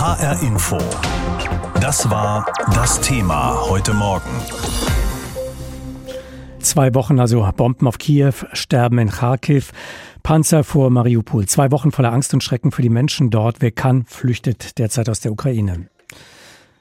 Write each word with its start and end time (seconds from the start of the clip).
HR 0.00 0.42
Info. 0.42 0.78
Das 1.78 2.08
war 2.08 2.50
das 2.74 3.02
Thema 3.02 3.68
heute 3.68 3.92
Morgen. 3.92 4.30
Zwei 6.58 6.94
Wochen 6.94 7.20
also 7.20 7.46
Bomben 7.54 7.86
auf 7.86 7.98
Kiew, 7.98 8.32
Sterben 8.54 8.96
in 8.96 9.10
Kharkiv, 9.10 9.72
Panzer 10.22 10.64
vor 10.64 10.88
Mariupol. 10.88 11.44
Zwei 11.44 11.70
Wochen 11.70 11.92
voller 11.92 12.14
Angst 12.14 12.32
und 12.32 12.42
Schrecken 12.42 12.72
für 12.72 12.80
die 12.80 12.88
Menschen 12.88 13.28
dort. 13.28 13.56
Wer 13.60 13.72
kann, 13.72 14.06
flüchtet 14.06 14.78
derzeit 14.78 15.10
aus 15.10 15.20
der 15.20 15.32
Ukraine. 15.32 15.90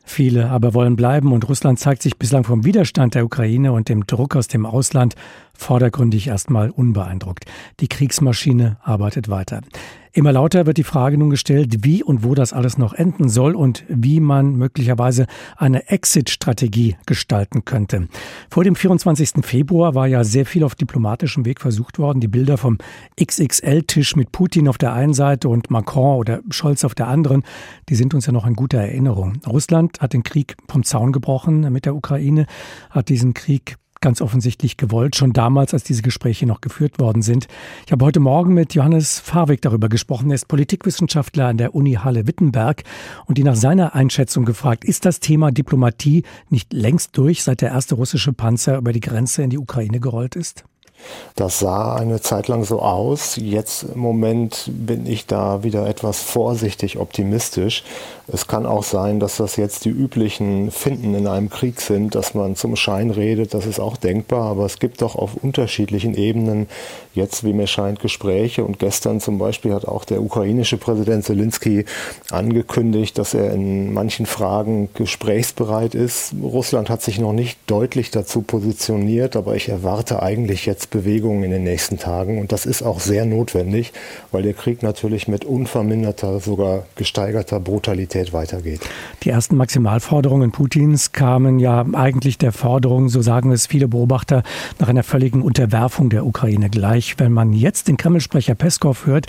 Viele 0.05 0.49
aber 0.49 0.73
wollen 0.73 0.95
bleiben 0.95 1.33
und 1.33 1.49
Russland 1.49 1.77
zeigt 1.77 2.01
sich 2.01 2.17
bislang 2.17 2.45
vom 2.45 2.63
Widerstand 2.63 3.15
der 3.15 3.25
Ukraine 3.25 3.73
und 3.73 3.89
dem 3.89 4.07
Druck 4.07 4.37
aus 4.37 4.47
dem 4.47 4.65
Ausland 4.65 5.15
vordergründig 5.59 6.27
erstmal 6.27 6.69
unbeeindruckt. 6.69 7.45
Die 7.79 7.87
Kriegsmaschine 7.87 8.77
arbeitet 8.81 9.29
weiter. 9.29 9.61
Immer 10.11 10.31
lauter 10.31 10.65
wird 10.65 10.77
die 10.77 10.83
Frage 10.83 11.19
nun 11.19 11.29
gestellt, 11.29 11.83
wie 11.83 12.01
und 12.01 12.23
wo 12.23 12.33
das 12.33 12.51
alles 12.51 12.79
noch 12.79 12.93
enden 12.93 13.29
soll 13.29 13.55
und 13.55 13.83
wie 13.87 14.19
man 14.19 14.55
möglicherweise 14.55 15.27
eine 15.55 15.87
Exit-Strategie 15.89 16.97
gestalten 17.05 17.63
könnte. 17.63 18.07
Vor 18.49 18.63
dem 18.63 18.75
24. 18.75 19.45
Februar 19.45 19.93
war 19.93 20.07
ja 20.07 20.23
sehr 20.23 20.47
viel 20.47 20.63
auf 20.63 20.73
diplomatischem 20.73 21.45
Weg 21.45 21.61
versucht 21.61 21.99
worden. 21.99 22.21
Die 22.21 22.27
Bilder 22.27 22.57
vom 22.57 22.79
XXL-Tisch 23.21 24.15
mit 24.15 24.31
Putin 24.31 24.67
auf 24.67 24.79
der 24.79 24.93
einen 24.93 25.13
Seite 25.13 25.47
und 25.47 25.69
Macron 25.69 26.17
oder 26.17 26.39
Scholz 26.49 26.83
auf 26.83 26.95
der 26.95 27.07
anderen, 27.07 27.43
die 27.89 27.95
sind 27.95 28.15
uns 28.15 28.25
ja 28.25 28.31
noch 28.31 28.47
in 28.47 28.55
guter 28.55 28.79
Erinnerung. 28.79 29.39
Russland 29.45 30.01
hat 30.01 30.13
den 30.13 30.23
Krieg 30.23 30.55
vom 30.67 30.83
Zaun 30.83 31.11
gebrochen 31.11 31.71
mit 31.71 31.85
der 31.85 31.95
Ukraine, 31.95 32.47
hat 32.89 33.09
diesen 33.09 33.35
Krieg 33.35 33.77
ganz 34.01 34.21
offensichtlich 34.21 34.77
gewollt, 34.77 35.15
schon 35.15 35.33
damals, 35.33 35.73
als 35.73 35.83
diese 35.83 36.01
Gespräche 36.01 36.45
noch 36.45 36.61
geführt 36.61 36.99
worden 36.99 37.21
sind. 37.21 37.47
Ich 37.85 37.91
habe 37.91 38.05
heute 38.05 38.19
Morgen 38.19 38.53
mit 38.53 38.73
Johannes 38.73 39.19
Farwig 39.19 39.61
darüber 39.61 39.89
gesprochen. 39.89 40.31
Er 40.31 40.35
ist 40.35 40.47
Politikwissenschaftler 40.47 41.47
an 41.47 41.57
der 41.57 41.75
Uni 41.75 41.93
Halle-Wittenberg 41.93 42.83
und 43.25 43.37
die 43.37 43.43
nach 43.43 43.55
seiner 43.55 43.95
Einschätzung 43.95 44.45
gefragt, 44.45 44.85
ist 44.85 45.05
das 45.05 45.19
Thema 45.19 45.51
Diplomatie 45.51 46.23
nicht 46.49 46.71
längst 46.73 47.17
durch, 47.17 47.43
seit 47.43 47.61
der 47.61 47.71
erste 47.71 47.95
russische 47.95 48.33
Panzer 48.33 48.77
über 48.77 48.93
die 48.93 49.01
Grenze 49.01 49.43
in 49.43 49.49
die 49.49 49.57
Ukraine 49.57 49.99
gerollt 49.99 50.35
ist? 50.35 50.63
Das 51.35 51.59
sah 51.59 51.95
eine 51.95 52.21
Zeit 52.21 52.47
lang 52.47 52.63
so 52.65 52.81
aus. 52.81 53.37
Jetzt 53.37 53.83
im 53.83 53.99
Moment 53.99 54.69
bin 54.73 55.05
ich 55.05 55.25
da 55.25 55.63
wieder 55.63 55.87
etwas 55.87 56.21
vorsichtig 56.21 56.97
optimistisch. 56.97 57.83
Es 58.31 58.47
kann 58.47 58.65
auch 58.65 58.83
sein, 58.83 59.19
dass 59.19 59.37
das 59.37 59.55
jetzt 59.55 59.85
die 59.85 59.89
üblichen 59.89 60.71
Finden 60.71 61.15
in 61.15 61.27
einem 61.27 61.49
Krieg 61.49 61.81
sind, 61.81 62.13
dass 62.13 62.33
man 62.33 62.55
zum 62.55 62.75
Schein 62.75 63.09
redet. 63.09 63.53
Das 63.53 63.65
ist 63.65 63.79
auch 63.79 63.97
denkbar. 63.97 64.51
Aber 64.51 64.65
es 64.65 64.79
gibt 64.79 65.01
doch 65.01 65.15
auf 65.15 65.35
unterschiedlichen 65.35 66.13
Ebenen 66.13 66.67
jetzt, 67.13 67.43
wie 67.43 67.53
mir 67.53 67.67
scheint, 67.67 67.99
Gespräche. 67.99 68.63
Und 68.63 68.77
gestern 68.77 69.19
zum 69.19 69.39
Beispiel 69.39 69.73
hat 69.73 69.85
auch 69.85 70.05
der 70.05 70.21
ukrainische 70.21 70.77
Präsident 70.77 71.25
Zelensky 71.25 71.85
angekündigt, 72.29 73.17
dass 73.17 73.33
er 73.33 73.51
in 73.51 73.93
manchen 73.93 74.25
Fragen 74.25 74.89
gesprächsbereit 74.93 75.95
ist. 75.95 76.33
Russland 76.41 76.89
hat 76.89 77.01
sich 77.01 77.19
noch 77.19 77.33
nicht 77.33 77.57
deutlich 77.67 78.11
dazu 78.11 78.41
positioniert, 78.41 79.35
aber 79.35 79.55
ich 79.55 79.69
erwarte 79.69 80.21
eigentlich 80.21 80.65
jetzt 80.65 80.91
Bewegungen 80.91 81.43
in 81.43 81.51
den 81.51 81.63
nächsten 81.63 81.97
Tagen. 81.97 82.39
Und 82.39 82.51
das 82.51 82.65
ist 82.65 82.83
auch 82.83 82.99
sehr 82.99 83.25
notwendig, 83.25 83.91
weil 84.31 84.43
der 84.43 84.53
Krieg 84.53 84.83
natürlich 84.83 85.27
mit 85.27 85.45
unverminderter, 85.45 86.39
sogar 86.39 86.85
gesteigerter 86.95 87.59
Brutalität 87.59 88.18
weitergeht. 88.33 88.81
Die 89.23 89.29
ersten 89.29 89.55
Maximalforderungen 89.55 90.51
Putins 90.51 91.11
kamen 91.11 91.59
ja 91.59 91.85
eigentlich 91.93 92.37
der 92.37 92.51
Forderung, 92.51 93.09
so 93.09 93.21
sagen 93.21 93.51
es 93.51 93.67
viele 93.67 93.87
Beobachter, 93.87 94.43
nach 94.79 94.87
einer 94.87 95.03
völligen 95.03 95.41
Unterwerfung 95.41 96.09
der 96.09 96.25
Ukraine 96.25 96.69
gleich. 96.69 97.15
Wenn 97.17 97.31
man 97.31 97.53
jetzt 97.53 97.87
den 97.87 97.97
Kreml-Sprecher 97.97 98.55
Peskov 98.55 99.05
hört, 99.05 99.27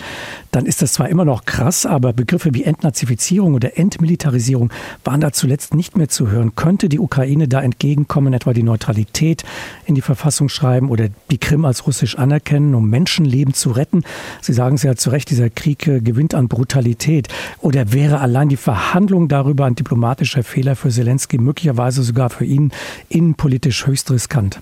dann 0.50 0.66
ist 0.66 0.82
das 0.82 0.92
zwar 0.92 1.08
immer 1.08 1.24
noch 1.24 1.44
krass, 1.44 1.86
aber 1.86 2.12
Begriffe 2.12 2.54
wie 2.54 2.64
Entnazifizierung 2.64 3.54
oder 3.54 3.78
Entmilitarisierung 3.78 4.70
waren 5.04 5.20
da 5.20 5.32
zuletzt 5.32 5.74
nicht 5.74 5.96
mehr 5.96 6.08
zu 6.08 6.30
hören. 6.30 6.54
Könnte 6.56 6.88
die 6.88 6.98
Ukraine 6.98 7.48
da 7.48 7.60
entgegenkommen, 7.62 8.32
etwa 8.32 8.52
die 8.52 8.62
Neutralität 8.62 9.44
in 9.86 9.94
die 9.94 10.02
Verfassung 10.02 10.48
schreiben 10.48 10.90
oder 10.90 11.08
die 11.30 11.38
Krim 11.38 11.64
als 11.64 11.86
russisch 11.86 12.18
anerkennen, 12.18 12.74
um 12.74 12.90
Menschenleben 12.90 13.54
zu 13.54 13.70
retten. 13.70 14.02
Sie 14.40 14.52
sagen 14.52 14.74
es 14.74 14.82
ja 14.82 14.96
zu 14.96 15.10
Recht, 15.10 15.30
dieser 15.30 15.50
Krieg 15.50 15.86
äh, 15.86 16.00
gewinnt 16.00 16.34
an 16.34 16.48
Brutalität. 16.48 17.28
Oder 17.60 17.92
wäre 17.92 18.20
allein 18.20 18.48
die 18.48 18.56
Verhandlung 18.56 18.79
darüber 19.28 19.66
ein 19.66 19.74
diplomatischer 19.74 20.42
Fehler 20.42 20.74
für 20.74 20.90
Zelensky, 20.90 21.38
möglicherweise 21.38 22.02
sogar 22.02 22.30
für 22.30 22.44
ihn 22.44 22.72
innenpolitisch 23.08 23.86
höchst 23.86 24.10
riskant? 24.10 24.60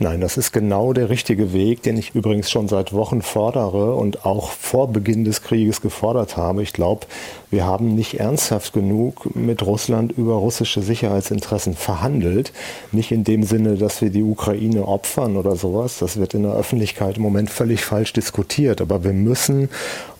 Nein, 0.00 0.20
das 0.20 0.36
ist 0.36 0.52
genau 0.52 0.92
der 0.92 1.10
richtige 1.10 1.52
Weg, 1.52 1.82
den 1.82 1.96
ich 1.96 2.14
übrigens 2.14 2.52
schon 2.52 2.68
seit 2.68 2.92
Wochen 2.92 3.20
fordere 3.20 3.96
und 3.96 4.24
auch 4.24 4.52
vor 4.52 4.86
Beginn 4.92 5.24
des 5.24 5.42
Krieges 5.42 5.80
gefordert 5.80 6.36
habe. 6.36 6.62
Ich 6.62 6.72
glaube, 6.72 7.06
wir 7.50 7.66
haben 7.66 7.96
nicht 7.96 8.20
ernsthaft 8.20 8.72
genug 8.72 9.34
mit 9.34 9.66
Russland 9.66 10.12
über 10.12 10.34
russische 10.34 10.82
Sicherheitsinteressen 10.82 11.74
verhandelt. 11.74 12.52
Nicht 12.92 13.10
in 13.10 13.24
dem 13.24 13.42
Sinne, 13.42 13.74
dass 13.74 14.00
wir 14.00 14.10
die 14.10 14.22
Ukraine 14.22 14.86
opfern 14.86 15.36
oder 15.36 15.56
sowas. 15.56 15.98
Das 15.98 16.16
wird 16.16 16.32
in 16.32 16.44
der 16.44 16.52
Öffentlichkeit 16.52 17.16
im 17.16 17.24
Moment 17.24 17.50
völlig 17.50 17.84
falsch 17.84 18.12
diskutiert. 18.12 18.80
Aber 18.80 19.02
wir 19.02 19.12
müssen 19.12 19.68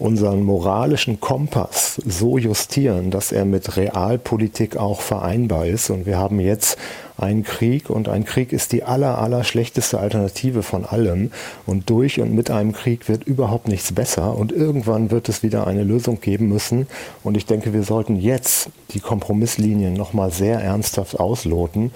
unseren 0.01 0.43
moralischen 0.43 1.21
Kompass 1.21 2.03
so 2.05 2.37
justieren, 2.37 3.13
dass 3.13 3.31
er 3.31 3.45
mit 3.45 3.77
Realpolitik 3.77 4.77
auch 4.77 5.03
vereinbar 5.03 5.67
ist. 5.67 5.91
Und 5.91 6.05
wir 6.05 6.19
haben 6.19 6.41
jetzt 6.41 6.79
einen 7.19 7.43
Krieg 7.43 7.91
und 7.91 8.09
ein 8.09 8.25
Krieg 8.25 8.53
ist 8.53 8.73
die 8.73 8.85
aller, 8.85 9.19
aller 9.19 9.45
schlechteste 9.45 9.99
Alternative 9.99 10.63
von 10.63 10.85
allem. 10.85 11.33
Und 11.67 11.91
durch 11.91 12.21
und 12.21 12.33
mit 12.33 12.51
einem 12.51 12.73
Krieg 12.73 13.09
wird 13.09 13.25
überhaupt 13.25 13.69
nichts 13.69 13.93
besser. 13.93 14.37
Und 14.37 14.53
irgendwann 14.53 15.11
wird 15.11 15.29
es 15.29 15.43
wieder 15.43 15.67
eine 15.67 15.83
Lösung 15.83 16.21
geben 16.21 16.49
müssen. 16.49 16.87
Und 17.25 17.37
ich 17.37 17.45
denke, 17.45 17.73
wir 17.73 17.83
sollten 17.83 18.17
jetzt 18.17 18.71
die 18.91 19.01
Kompromisslinien 19.01 19.95
nochmal 19.95 20.31
sehr 20.31 20.61
ernsthaft 20.61 21.19
ausloten 21.19 21.91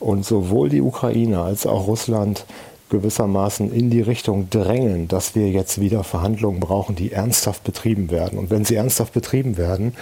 und 0.00 0.24
sowohl 0.24 0.68
die 0.68 0.82
Ukraine 0.82 1.40
als 1.40 1.66
auch 1.66 1.86
Russland 1.86 2.44
gewissermaßen 2.90 3.72
in 3.72 3.90
die 3.90 4.02
Richtung 4.02 4.50
drängen, 4.50 5.08
dass 5.08 5.34
wir 5.34 5.50
jetzt 5.50 5.80
wieder 5.80 6.04
Verhandlungen 6.04 6.60
brauchen, 6.60 6.94
die 6.94 7.12
ernsthaft 7.12 7.64
betrieben 7.64 8.10
werden. 8.10 8.38
Und 8.38 8.50
wenn 8.50 8.64
sie 8.64 8.76
ernsthaft 8.76 9.12
betrieben 9.12 9.56
werden, 9.56 9.94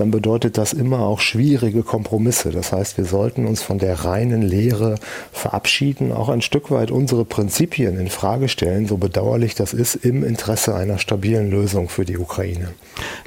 dann 0.00 0.10
bedeutet 0.10 0.56
das 0.56 0.72
immer 0.72 1.00
auch 1.00 1.20
schwierige 1.20 1.82
Kompromisse. 1.82 2.50
Das 2.50 2.72
heißt, 2.72 2.96
wir 2.96 3.04
sollten 3.04 3.46
uns 3.46 3.62
von 3.62 3.78
der 3.78 4.04
reinen 4.04 4.40
Lehre 4.40 4.94
verabschieden, 5.30 6.10
auch 6.10 6.30
ein 6.30 6.40
Stück 6.40 6.70
weit 6.70 6.90
unsere 6.90 7.26
Prinzipien 7.26 8.00
in 8.00 8.08
Frage 8.08 8.48
stellen, 8.48 8.86
so 8.86 8.96
bedauerlich 8.96 9.54
das 9.54 9.74
ist, 9.74 9.96
im 9.96 10.24
Interesse 10.24 10.74
einer 10.74 10.98
stabilen 10.98 11.50
Lösung 11.50 11.90
für 11.90 12.06
die 12.06 12.16
Ukraine. 12.16 12.70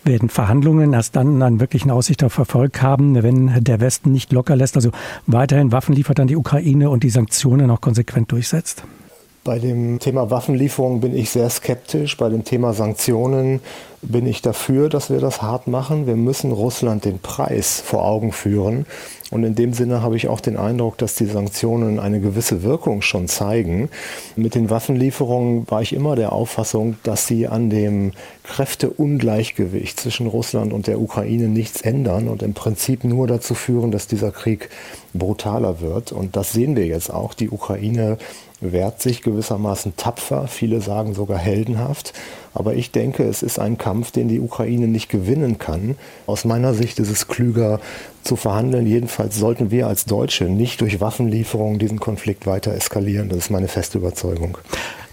Werden 0.04 0.30
Verhandlungen 0.30 0.94
erst 0.94 1.16
dann 1.16 1.44
einen 1.44 1.60
wirklichen 1.60 1.92
Aussicht 1.92 2.24
auf 2.24 2.38
Erfolg 2.40 2.82
haben, 2.82 3.22
wenn 3.22 3.64
der 3.64 3.80
Westen 3.80 4.12
nicht 4.12 4.34
locker 4.34 4.56
lässt, 4.56 4.76
also 4.76 4.90
weiterhin 5.28 5.72
Waffen 5.72 5.94
liefert 5.94 6.20
an 6.20 6.28
die 6.28 6.36
Ukraine 6.36 6.90
und 6.90 7.04
die 7.04 7.12
Sanktionen 7.12 7.70
auch 7.70 7.82
konsequent 7.82 8.32
durchsetzt? 8.32 8.84
Bei 9.44 9.60
dem 9.60 10.00
Thema 10.00 10.30
Waffenlieferung 10.30 11.02
bin 11.02 11.14
ich 11.14 11.30
sehr 11.30 11.50
skeptisch. 11.50 12.16
Bei 12.16 12.30
dem 12.30 12.46
Thema 12.46 12.74
Sanktionen 12.74 13.60
bin 14.02 14.26
ich 14.26 14.42
dafür, 14.42 14.88
dass 14.88 15.10
wir 15.10 15.20
das 15.20 15.42
hart 15.42 15.68
machen. 15.68 16.08
Wir 16.08 16.16
müssen 16.16 16.54
Russland 16.54 17.04
den 17.04 17.20
Preis 17.20 17.82
vor 17.82 18.06
Augen 18.06 18.32
führen. 18.32 18.86
Und 19.32 19.44
in 19.44 19.56
dem 19.56 19.74
Sinne 19.74 20.02
habe 20.02 20.16
ich 20.16 20.30
auch 20.30 20.40
den 20.40 20.56
Eindruck, 20.56 20.98
dass 20.98 21.16
die 21.16 21.26
Sanktionen 21.26 22.00
eine 22.00 22.22
gewisse 22.22 22.64
Wirkung 22.64 23.02
schon 23.02 23.28
zeigen. 23.28 23.90
Mit 24.38 24.56
den 24.56 24.70
Waffenlieferungen 24.70 25.70
war 25.70 25.82
ich 25.82 25.92
immer 25.92 26.16
der 26.16 26.32
Auffassung, 26.32 26.96
dass 27.04 27.28
sie 27.28 27.48
an 27.48 27.70
dem 27.70 28.12
Kräfteungleichgewicht 28.44 30.00
zwischen 30.00 30.28
Russland 30.28 30.72
und 30.72 30.88
der 30.88 31.02
Ukraine 31.02 31.50
nichts 31.50 31.82
ändern 31.82 32.30
und 32.30 32.44
im 32.44 32.54
Prinzip 32.54 33.04
nur 33.04 33.28
dazu 33.28 33.56
führen, 33.56 33.92
dass 33.92 34.08
dieser 34.08 34.32
Krieg 34.32 34.70
brutaler 35.14 35.82
wird. 35.82 36.14
Und 36.14 36.38
das 36.38 36.54
sehen 36.54 36.76
wir 36.78 36.86
jetzt 36.86 37.12
auch. 37.12 37.34
Die 37.34 37.50
Ukraine 37.50 38.18
wehrt 38.72 39.02
sich 39.02 39.22
gewissermaßen 39.22 39.98
tapfer, 39.98 40.48
viele 40.48 40.82
sagen 40.82 41.14
sogar 41.14 41.38
heldenhaft. 41.38 42.14
Aber 42.54 42.76
ich 42.76 42.92
denke, 42.92 43.24
es 43.24 43.44
ist 43.44 43.60
ein 43.60 43.78
Kampf, 43.78 44.12
den 44.12 44.28
die 44.28 44.40
Ukraine 44.40 44.88
nicht 44.88 45.10
gewinnen 45.10 45.58
kann. 45.58 45.96
Aus 46.28 46.46
meiner 46.46 46.74
Sicht 46.74 47.00
ist 47.00 47.10
es 47.10 47.28
klüger 47.28 47.80
zu 48.24 48.36
verhandeln. 48.36 48.86
Jedenfalls 48.86 49.38
sollten 49.38 49.72
wir 49.72 49.88
als 49.88 50.06
Deutsche 50.06 50.46
nicht 50.46 50.82
durch 50.82 51.02
Waffenlieferungen 51.02 51.80
diesen 51.80 52.00
Konflikt 52.00 52.46
weiter 52.46 52.74
eskalieren. 52.74 53.30
Das 53.30 53.40
ist 53.40 53.50
meine 53.50 53.68
feste 53.68 53.98
Überzeugung. 53.98 54.58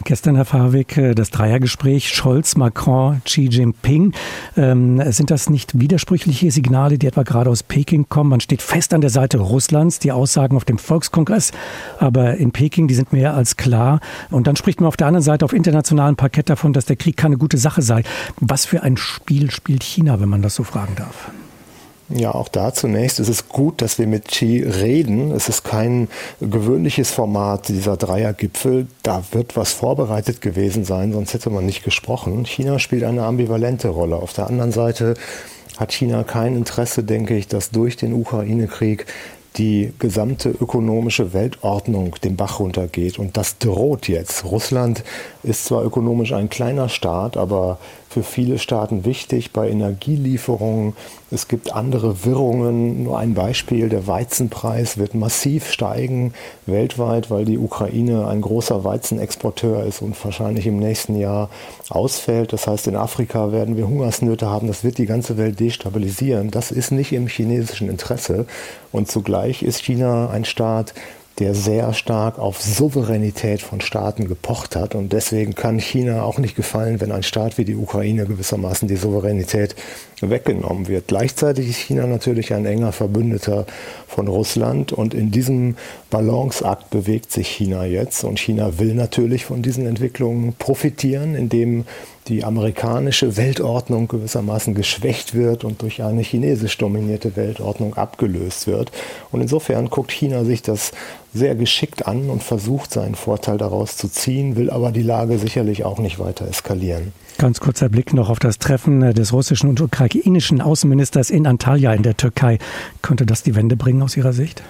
Gestern, 0.05 0.35
Herr 0.35 0.47
Fahrweg, 0.47 0.97
äh, 0.97 1.15
das 1.15 1.31
Dreiergespräch 1.31 2.09
Scholz, 2.09 2.57
Macron, 2.57 3.21
Xi 3.25 3.49
Jinping. 3.51 4.13
Ähm, 4.57 5.01
sind 5.13 5.31
das 5.31 5.51
nicht 5.51 5.79
widersprüchliche 5.79 6.51
Signale, 6.51 6.97
die 6.97 7.07
etwa 7.07 7.23
gerade 7.23 7.51
aus 7.51 7.63
Peking 7.63 8.09
kommen? 8.09 8.31
Man 8.31 8.41
steht 8.41 8.63
fest 8.63 8.95
an 8.95 9.03
der 9.03 9.11
Seite 9.11 9.39
Russlands, 9.39 9.99
die 9.99 10.11
Aussagen 10.11 10.57
auf 10.57 10.65
dem 10.65 10.79
Volkskongress, 10.79 11.53
aber 11.99 12.37
in 12.37 12.51
Peking, 12.51 12.89
die 12.89 12.95
sind 12.95 13.13
mehr 13.13 13.35
als 13.35 13.59
klar. 13.59 14.01
Und 14.31 14.47
dann 14.47 14.57
spricht 14.57 14.81
man 14.81 14.89
auf 14.89 14.97
der 14.97 15.07
anderen 15.07 15.23
Seite 15.23 15.45
auf 15.45 15.53
internationalem 15.53 16.17
Parkett 16.17 16.49
davon, 16.49 16.73
dass 16.73 16.87
der 16.87 16.97
Krieg 16.97 17.19
keine 17.31 17.39
gute 17.39 17.59
Sache 17.59 17.83
sei. 17.83 18.03
Was 18.41 18.67
für 18.67 18.83
ein 18.83 18.97
Spiel 18.97 19.53
spielt 19.53 19.85
China, 19.85 20.21
wenn 20.21 20.29
man 20.29 20.43
das 20.43 20.57
so 20.57 20.65
fragen 20.65 20.97
darf? 20.97 21.31
Ja, 22.09 22.35
auch 22.35 22.49
da 22.49 22.75
zunächst 22.75 23.21
ist 23.21 23.29
es 23.29 23.49
gut, 23.49 23.81
dass 23.83 24.01
wir 24.01 24.09
mit 24.09 24.27
Xi 24.27 24.65
reden. 24.65 25.31
Es 25.31 25.49
ist 25.49 25.63
kein 25.63 26.09
gewöhnliches 26.41 27.13
Format 27.13 27.69
dieser 27.69 27.97
Dreiergipfel. 27.97 28.89
Da 29.05 29.23
wird 29.31 29.57
was 29.57 29.73
vorbereitet 29.73 30.41
gewesen 30.41 30.85
sein, 30.85 31.13
sonst 31.13 31.35
hätte 31.35 31.51
man 31.51 31.67
nicht 31.67 31.85
gesprochen. 31.85 32.45
China 32.47 32.81
spielt 32.81 33.05
eine 33.05 33.23
ambivalente 33.23 33.91
Rolle. 33.91 34.17
Auf 34.17 34.33
der 34.33 34.49
anderen 34.49 34.73
Seite 34.73 35.15
hat 35.79 35.93
China 35.93 36.25
kein 36.25 36.57
Interesse, 36.57 37.05
denke 37.05 37.37
ich, 37.37 37.47
dass 37.47 37.71
durch 37.71 37.97
den 37.97 38.13
Ukraine-Krieg 38.13 39.07
die 39.57 39.93
gesamte 39.99 40.51
ökonomische 40.51 41.33
Weltordnung 41.33 42.17
den 42.23 42.37
Bach 42.37 42.61
runtergeht. 42.61 43.19
Und 43.19 43.37
das 43.37 43.59
droht 43.59 44.09
jetzt. 44.09 44.45
Russland 44.45 45.03
ist 45.43 45.65
zwar 45.65 45.85
ökonomisch 45.85 46.33
ein 46.33 46.49
kleiner 46.49 46.89
Staat, 46.89 47.37
aber 47.37 47.79
für 48.11 48.25
viele 48.25 48.59
Staaten 48.59 49.05
wichtig 49.05 49.53
bei 49.53 49.71
Energielieferungen. 49.71 50.95
Es 51.31 51.47
gibt 51.47 51.73
andere 51.73 52.25
Wirrungen. 52.25 53.05
Nur 53.05 53.17
ein 53.17 53.35
Beispiel, 53.35 53.89
der 53.89 54.09
Weizenpreis 54.09 54.99
wird 54.99 55.15
massiv 55.15 55.71
steigen 55.71 56.35
weltweit, 56.67 57.31
weil 57.31 57.45
die 57.45 57.57
Ukraine 57.57 58.27
ein 58.27 58.41
großer 58.41 58.83
Weizenexporteur 58.83 59.85
ist 59.85 60.03
und 60.03 60.23
wahrscheinlich 60.25 60.67
im 60.67 60.81
nächsten 60.81 61.17
Jahr 61.21 61.51
ausfällt. 61.89 62.53
Das 62.53 62.67
heißt, 62.67 62.89
in 62.89 62.97
Afrika 62.97 63.53
werden 63.53 63.77
wir 63.77 63.87
Hungersnöte 63.87 64.51
haben. 64.51 64.67
Das 64.67 64.83
wird 64.83 64.99
die 64.99 65.07
ganze 65.07 65.39
Welt 65.39 65.61
destabilisieren. 65.61 66.51
Das 66.51 66.73
ist 66.73 66.91
nicht 66.91 67.13
im 67.13 67.29
chinesischen 67.29 67.89
Interesse. 67.89 68.45
Und 68.91 69.09
zugleich 69.09 69.63
ist 69.63 69.85
China 69.85 70.31
ein 70.31 70.45
Staat, 70.45 70.95
der 71.41 71.55
sehr 71.55 71.95
stark 71.95 72.39
auf 72.39 72.61
Souveränität 72.61 73.63
von 73.63 73.81
Staaten 73.81 74.29
gepocht 74.29 74.77
hat. 74.77 74.95
Und 74.95 75.13
deswegen 75.15 75.55
kann 75.55 75.79
China 75.79 76.23
auch 76.23 76.39
nicht 76.39 76.55
gefallen, 76.55 77.01
wenn 77.01 77.11
ein 77.11 77.23
Staat 77.23 77.57
wie 77.57 77.65
die 77.65 77.77
Ukraine 77.77 78.27
gewissermaßen 78.27 78.87
die 78.87 78.97
Souveränität 78.97 79.75
weggenommen 80.21 80.87
wird. 80.87 81.09
Gleichzeitig 81.09 81.71
ist 81.71 81.79
China 81.79 82.07
natürlich 82.07 82.53
ein 82.53 82.67
enger 82.67 82.93
Verbündeter 82.93 83.65
von 84.07 84.29
Russland 84.29 84.93
und 84.93 85.15
in 85.15 85.31
diesem 85.31 85.77
Balanceakt 86.11 86.91
bewegt 86.91 87.33
sich 87.33 87.49
China 87.49 87.87
jetzt 87.87 88.23
und 88.23 88.39
China 88.39 88.79
will 88.79 88.95
natürlich 88.95 89.47
von 89.47 89.63
diesen 89.63 89.87
Entwicklungen 89.87 90.53
profitieren, 90.59 91.35
indem 91.35 91.87
die 92.29 92.45
amerikanische 92.45 93.37
Weltordnung 93.37 94.09
gewissermaßen 94.09 94.75
geschwächt 94.75 95.35
wird 95.35 95.65
und 95.65 95.83
durch 95.83 96.03
eine 96.03 96.23
chinesisch 96.23 96.79
dominierte 96.79 97.35
Weltordnung 97.37 97.95
abgelöst 97.95 98.67
wird. 98.67 98.93
Und 99.33 99.41
insofern 99.41 99.91
guckt 99.91 100.13
China 100.13 100.45
sich 100.45 100.63
das 100.63 100.93
sehr 101.33 101.55
geschickt 101.55 102.07
an 102.07 102.31
und 102.31 102.43
versucht 102.43 102.93
seinen 102.93 103.15
Vorteil 103.15 103.59
daraus 103.59 103.97
zu 103.97 104.09
ziehen, 104.09 104.57
will 104.57 104.71
aber 104.71 104.93
die 104.93 105.03
Lage 105.03 105.39
sicherlich 105.39 105.85
auch 105.85 105.99
nicht 105.99 106.19
weiter 106.19 106.47
eskalieren. 106.47 107.13
Ganz 107.39 107.59
kurzer 107.59 107.89
Blick 107.89 108.13
noch 108.13 108.29
auf 108.29 108.39
das 108.39 108.59
Treffen 108.59 109.01
des 109.15 109.33
russischen 109.33 109.71
und 109.71 109.81
ukrainischen 109.81 110.61
Außenministers 110.61 111.31
in 111.31 111.47
Antalya 111.47 111.95
in 111.95 112.03
der 112.03 112.17
Türkei. 112.17 112.59
Könnte 113.01 113.25
das 113.25 113.43
die 113.43 113.55
Wende 113.55 113.77
bringen 113.77 114.03
aus 114.03 114.17
Ihrer 114.17 114.33
Sicht? 114.33 114.63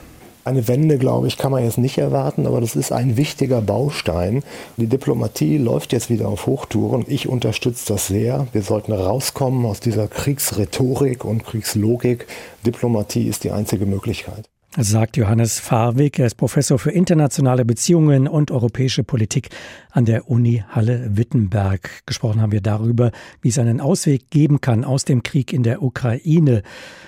Eine 0.50 0.66
Wende, 0.66 0.98
glaube 0.98 1.28
ich, 1.28 1.38
kann 1.38 1.52
man 1.52 1.62
jetzt 1.62 1.78
nicht 1.78 1.96
erwarten, 1.96 2.44
aber 2.44 2.60
das 2.60 2.74
ist 2.74 2.90
ein 2.90 3.16
wichtiger 3.16 3.62
Baustein. 3.62 4.42
Die 4.78 4.88
Diplomatie 4.88 5.58
läuft 5.58 5.92
jetzt 5.92 6.10
wieder 6.10 6.26
auf 6.26 6.46
Hochtouren. 6.46 7.04
Ich 7.06 7.28
unterstütze 7.28 7.92
das 7.92 8.08
sehr. 8.08 8.48
Wir 8.50 8.62
sollten 8.62 8.90
rauskommen 8.90 9.64
aus 9.64 9.78
dieser 9.78 10.08
Kriegsrhetorik 10.08 11.24
und 11.24 11.44
Kriegslogik. 11.44 12.26
Diplomatie 12.66 13.28
ist 13.28 13.44
die 13.44 13.52
einzige 13.52 13.86
Möglichkeit 13.86 14.48
sagt 14.76 15.16
Johannes 15.16 15.58
Fahrweg. 15.58 16.18
Er 16.18 16.26
ist 16.26 16.36
Professor 16.36 16.78
für 16.78 16.92
internationale 16.92 17.64
Beziehungen 17.64 18.28
und 18.28 18.52
europäische 18.52 19.02
Politik 19.02 19.48
an 19.90 20.04
der 20.04 20.30
Uni 20.30 20.62
Halle-Wittenberg. 20.68 22.06
Gesprochen 22.06 22.40
haben 22.40 22.52
wir 22.52 22.60
darüber, 22.60 23.10
wie 23.42 23.48
es 23.48 23.58
einen 23.58 23.80
Ausweg 23.80 24.30
geben 24.30 24.60
kann 24.60 24.84
aus 24.84 25.04
dem 25.04 25.24
Krieg 25.24 25.52
in 25.52 25.64
der 25.64 25.82
Ukraine. 25.82 26.62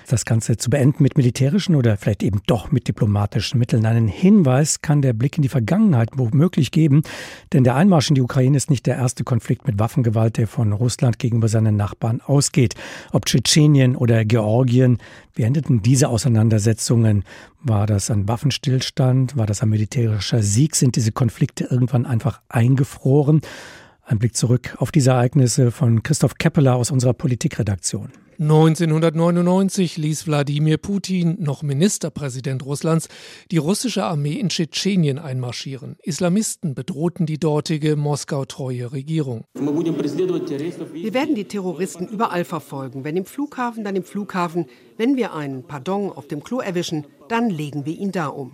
Das 0.08 0.24
Ganze 0.24 0.56
zu 0.56 0.70
beenden 0.70 1.04
mit 1.04 1.16
militärischen 1.16 1.76
oder 1.76 1.96
vielleicht 1.96 2.24
eben 2.24 2.42
doch 2.46 2.72
mit 2.72 2.88
diplomatischen 2.88 3.60
Mitteln. 3.60 3.86
Einen 3.86 4.08
Hinweis 4.08 4.82
kann 4.82 5.00
der 5.00 5.12
Blick 5.12 5.36
in 5.36 5.42
die 5.42 5.48
Vergangenheit 5.48 6.10
womöglich 6.16 6.72
geben, 6.72 7.02
denn 7.52 7.62
der 7.62 7.76
Einmarsch 7.76 8.08
in 8.08 8.16
die 8.16 8.22
Ukraine 8.22 8.56
ist 8.56 8.70
nicht 8.70 8.86
der 8.86 8.96
erste 8.96 9.22
Konflikt 9.22 9.68
mit 9.68 9.78
Waffengewalt, 9.78 10.36
der 10.36 10.48
von 10.48 10.72
Russland 10.72 11.20
gegenüber 11.20 11.46
seinen 11.46 11.76
Nachbarn 11.76 12.20
ausgeht. 12.20 12.74
Ob 13.12 13.24
Tschetschenien 13.24 13.94
oder 13.94 14.24
Georgien, 14.24 14.98
wie 15.34 15.42
endeten 15.42 15.82
diese 15.82 16.08
Auseinandersetzungen? 16.08 17.24
War 17.62 17.86
das 17.86 18.10
ein 18.10 18.28
Waffenstillstand? 18.28 19.36
War 19.36 19.46
das 19.46 19.62
ein 19.62 19.70
militärischer 19.70 20.42
Sieg? 20.42 20.76
Sind 20.76 20.96
diese 20.96 21.12
Konflikte 21.12 21.64
irgendwann 21.64 22.06
einfach 22.06 22.40
eingefroren? 22.48 23.40
Ein 24.04 24.18
Blick 24.18 24.36
zurück 24.36 24.76
auf 24.78 24.90
diese 24.92 25.10
Ereignisse 25.10 25.70
von 25.70 26.02
Christoph 26.02 26.34
Keppeler 26.34 26.74
aus 26.74 26.90
unserer 26.90 27.14
Politikredaktion. 27.14 28.10
1999 28.42 29.98
ließ 29.98 30.26
Wladimir 30.26 30.76
Putin, 30.76 31.36
noch 31.38 31.62
Ministerpräsident 31.62 32.64
Russlands, 32.66 33.08
die 33.52 33.58
russische 33.58 34.02
Armee 34.02 34.32
in 34.32 34.48
Tschetschenien 34.48 35.20
einmarschieren. 35.20 35.94
Islamisten 36.02 36.74
bedrohten 36.74 37.24
die 37.24 37.38
dortige 37.38 37.94
Moskau-treue 37.94 38.90
Regierung. 38.90 39.44
Wir 39.54 41.14
werden 41.14 41.36
die 41.36 41.44
Terroristen 41.44 42.08
überall 42.08 42.44
verfolgen. 42.44 43.04
Wenn 43.04 43.16
im 43.16 43.26
Flughafen, 43.26 43.84
dann 43.84 43.94
im 43.94 44.02
Flughafen. 44.02 44.66
Wenn 44.96 45.16
wir 45.16 45.34
einen 45.34 45.62
Pardon 45.62 46.10
auf 46.10 46.26
dem 46.26 46.42
Klo 46.42 46.58
erwischen, 46.58 47.06
dann 47.28 47.48
legen 47.48 47.86
wir 47.86 47.96
ihn 47.98 48.12
da 48.12 48.26
um. 48.26 48.52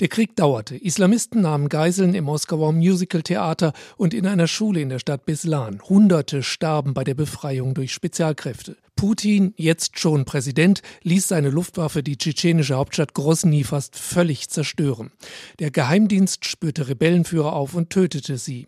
Der 0.00 0.08
Krieg 0.08 0.36
dauerte. 0.36 0.76
Islamisten 0.76 1.40
nahmen 1.40 1.68
Geiseln 1.68 2.14
im 2.14 2.24
Moskauer 2.24 2.72
Musical-Theater 2.72 3.72
und 3.96 4.12
in 4.12 4.26
einer 4.26 4.46
Schule 4.46 4.80
in 4.80 4.90
der 4.90 4.98
Stadt 4.98 5.24
Beslan. 5.24 5.80
Hunderte 5.88 6.42
starben 6.42 6.92
bei 6.92 7.04
der 7.04 7.14
Befreiung 7.14 7.51
durch 7.74 7.92
Spezialkräfte. 7.92 8.76
Putin, 8.96 9.52
jetzt 9.56 9.98
schon 9.98 10.24
Präsident, 10.24 10.80
ließ 11.02 11.26
seine 11.26 11.50
Luftwaffe 11.50 12.02
die 12.02 12.16
tschetschenische 12.16 12.76
Hauptstadt 12.76 13.14
Grosny 13.14 13.64
fast 13.64 13.98
völlig 13.98 14.48
zerstören. 14.48 15.10
Der 15.58 15.70
Geheimdienst 15.70 16.44
spürte 16.44 16.88
Rebellenführer 16.88 17.52
auf 17.52 17.74
und 17.74 17.90
tötete 17.90 18.38
sie. 18.38 18.66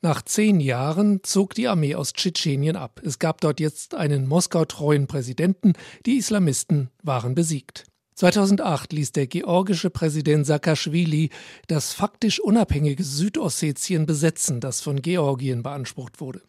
Nach 0.00 0.22
zehn 0.22 0.60
Jahren 0.60 1.20
zog 1.22 1.54
die 1.54 1.68
Armee 1.68 1.94
aus 1.94 2.12
Tschetschenien 2.12 2.76
ab. 2.76 3.00
Es 3.04 3.18
gab 3.18 3.40
dort 3.40 3.60
jetzt 3.60 3.94
einen 3.94 4.26
Moskau-treuen 4.26 5.06
Präsidenten. 5.06 5.74
Die 6.06 6.16
Islamisten 6.16 6.90
waren 7.02 7.34
besiegt. 7.34 7.84
2008 8.14 8.92
ließ 8.92 9.12
der 9.12 9.26
georgische 9.26 9.90
Präsident 9.90 10.46
Saakashvili 10.46 11.30
das 11.66 11.92
faktisch 11.92 12.40
unabhängige 12.40 13.02
Südossetien 13.02 14.06
besetzen, 14.06 14.60
das 14.60 14.80
von 14.80 15.02
Georgien 15.02 15.62
beansprucht 15.62 16.20
wurde. 16.20 16.42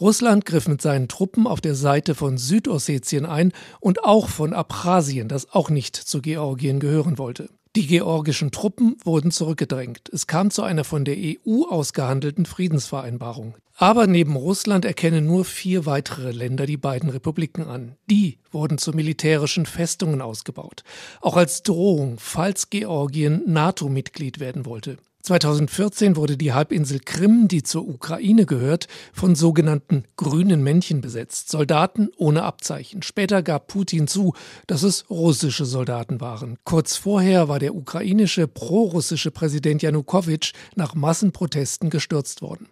Russland 0.00 0.44
griff 0.44 0.66
mit 0.66 0.82
seinen 0.82 1.08
Truppen 1.08 1.46
auf 1.46 1.60
der 1.60 1.76
Seite 1.76 2.14
von 2.14 2.36
Südossetien 2.36 3.26
ein 3.26 3.52
und 3.80 4.02
auch 4.04 4.28
von 4.28 4.52
Abchasien, 4.52 5.28
das 5.28 5.52
auch 5.52 5.70
nicht 5.70 5.96
zu 5.96 6.20
Georgien 6.20 6.80
gehören 6.80 7.16
wollte. 7.16 7.48
Die 7.76 7.88
georgischen 7.88 8.52
Truppen 8.52 8.96
wurden 9.02 9.32
zurückgedrängt. 9.32 10.08
Es 10.12 10.28
kam 10.28 10.52
zu 10.52 10.62
einer 10.62 10.84
von 10.84 11.04
der 11.04 11.16
EU 11.16 11.64
ausgehandelten 11.64 12.46
Friedensvereinbarung. 12.46 13.56
Aber 13.76 14.06
neben 14.06 14.36
Russland 14.36 14.84
erkennen 14.84 15.26
nur 15.26 15.44
vier 15.44 15.84
weitere 15.84 16.30
Länder 16.30 16.66
die 16.66 16.76
beiden 16.76 17.10
Republiken 17.10 17.66
an. 17.66 17.96
Die 18.08 18.38
wurden 18.52 18.78
zu 18.78 18.92
militärischen 18.92 19.66
Festungen 19.66 20.22
ausgebaut. 20.22 20.84
Auch 21.20 21.36
als 21.36 21.64
Drohung, 21.64 22.18
falls 22.20 22.70
Georgien 22.70 23.42
NATO-Mitglied 23.46 24.38
werden 24.38 24.66
wollte. 24.66 24.98
2014 25.24 26.16
wurde 26.16 26.36
die 26.36 26.52
Halbinsel 26.52 27.00
Krim, 27.00 27.48
die 27.48 27.62
zur 27.62 27.88
Ukraine 27.88 28.44
gehört, 28.44 28.88
von 29.14 29.34
sogenannten 29.34 30.04
grünen 30.18 30.62
Männchen 30.62 31.00
besetzt, 31.00 31.48
Soldaten 31.48 32.10
ohne 32.18 32.42
Abzeichen. 32.42 33.02
Später 33.02 33.42
gab 33.42 33.68
Putin 33.68 34.06
zu, 34.06 34.34
dass 34.66 34.82
es 34.82 35.08
russische 35.08 35.64
Soldaten 35.64 36.20
waren. 36.20 36.58
Kurz 36.64 36.98
vorher 36.98 37.48
war 37.48 37.58
der 37.58 37.74
ukrainische 37.74 38.46
prorussische 38.46 39.30
Präsident 39.30 39.80
Janukowitsch 39.80 40.52
nach 40.76 40.94
Massenprotesten 40.94 41.88
gestürzt 41.88 42.42
worden. 42.42 42.68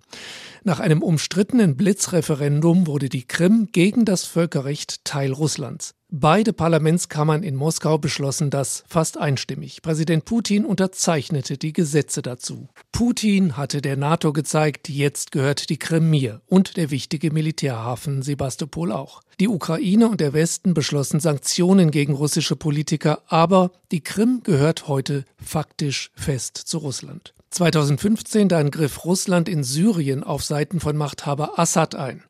Nach 0.63 0.79
einem 0.79 1.03
umstrittenen 1.03 1.79
Blitzreferendum 1.79 2.87
wurde 2.87 3.09
die 3.09 3.27
Krim 3.27 3.71
gegen 3.73 4.05
das 4.05 4.27
Völkerrecht 4.27 5.07
Teil 5.07 5.33
Russlands. 5.33 5.95
Beide 6.15 6.53
Parlamentskammern 6.53 7.43
in 7.43 7.57
Moskau 7.57 7.97
beschlossen 7.97 8.51
das 8.51 8.85
fast 8.87 9.17
einstimmig. 9.17 9.81
Präsident 9.81 10.27
Putin 10.27 10.67
unterzeichnete 10.67 11.57
die 11.57 11.73
Gesetze 11.73 12.21
dazu. 12.21 12.69
Putin 12.93 13.57
hatte 13.57 13.81
der 13.81 13.97
NATO 13.97 14.35
gezeigt, 14.35 14.91
jetzt 14.91 15.33
gehört 15.33 15.71
die 15.71 15.79
Krim 15.79 16.11
mir 16.11 16.43
und 16.45 16.77
der 16.77 16.91
wichtige 16.91 17.31
Militärhafen 17.31 18.21
Sebastopol 18.21 18.93
auch. 18.93 19.23
Die 19.41 19.49
Ukraine 19.49 20.07
und 20.07 20.21
der 20.21 20.35
Westen 20.35 20.75
beschlossen 20.75 21.19
Sanktionen 21.19 21.91
gegen 21.91 22.13
russische 22.13 22.57
Politiker, 22.57 23.23
aber 23.29 23.71
die 23.91 24.03
Krim 24.03 24.43
gehört 24.43 24.89
heute 24.89 25.25
faktisch 25.43 26.11
fest 26.15 26.59
zu 26.59 26.77
Russland. 26.77 27.33
2015 27.53 28.49
dann 28.49 28.71
griff 28.71 29.05
Russland 29.05 29.49
in 29.49 29.63
Syrien 29.63 30.25
auf 30.25 30.43
Seiten 30.43 30.81
von 30.81 30.97
Machthaber 30.97 31.59
Assad 31.59 31.95
ein. 31.95 32.25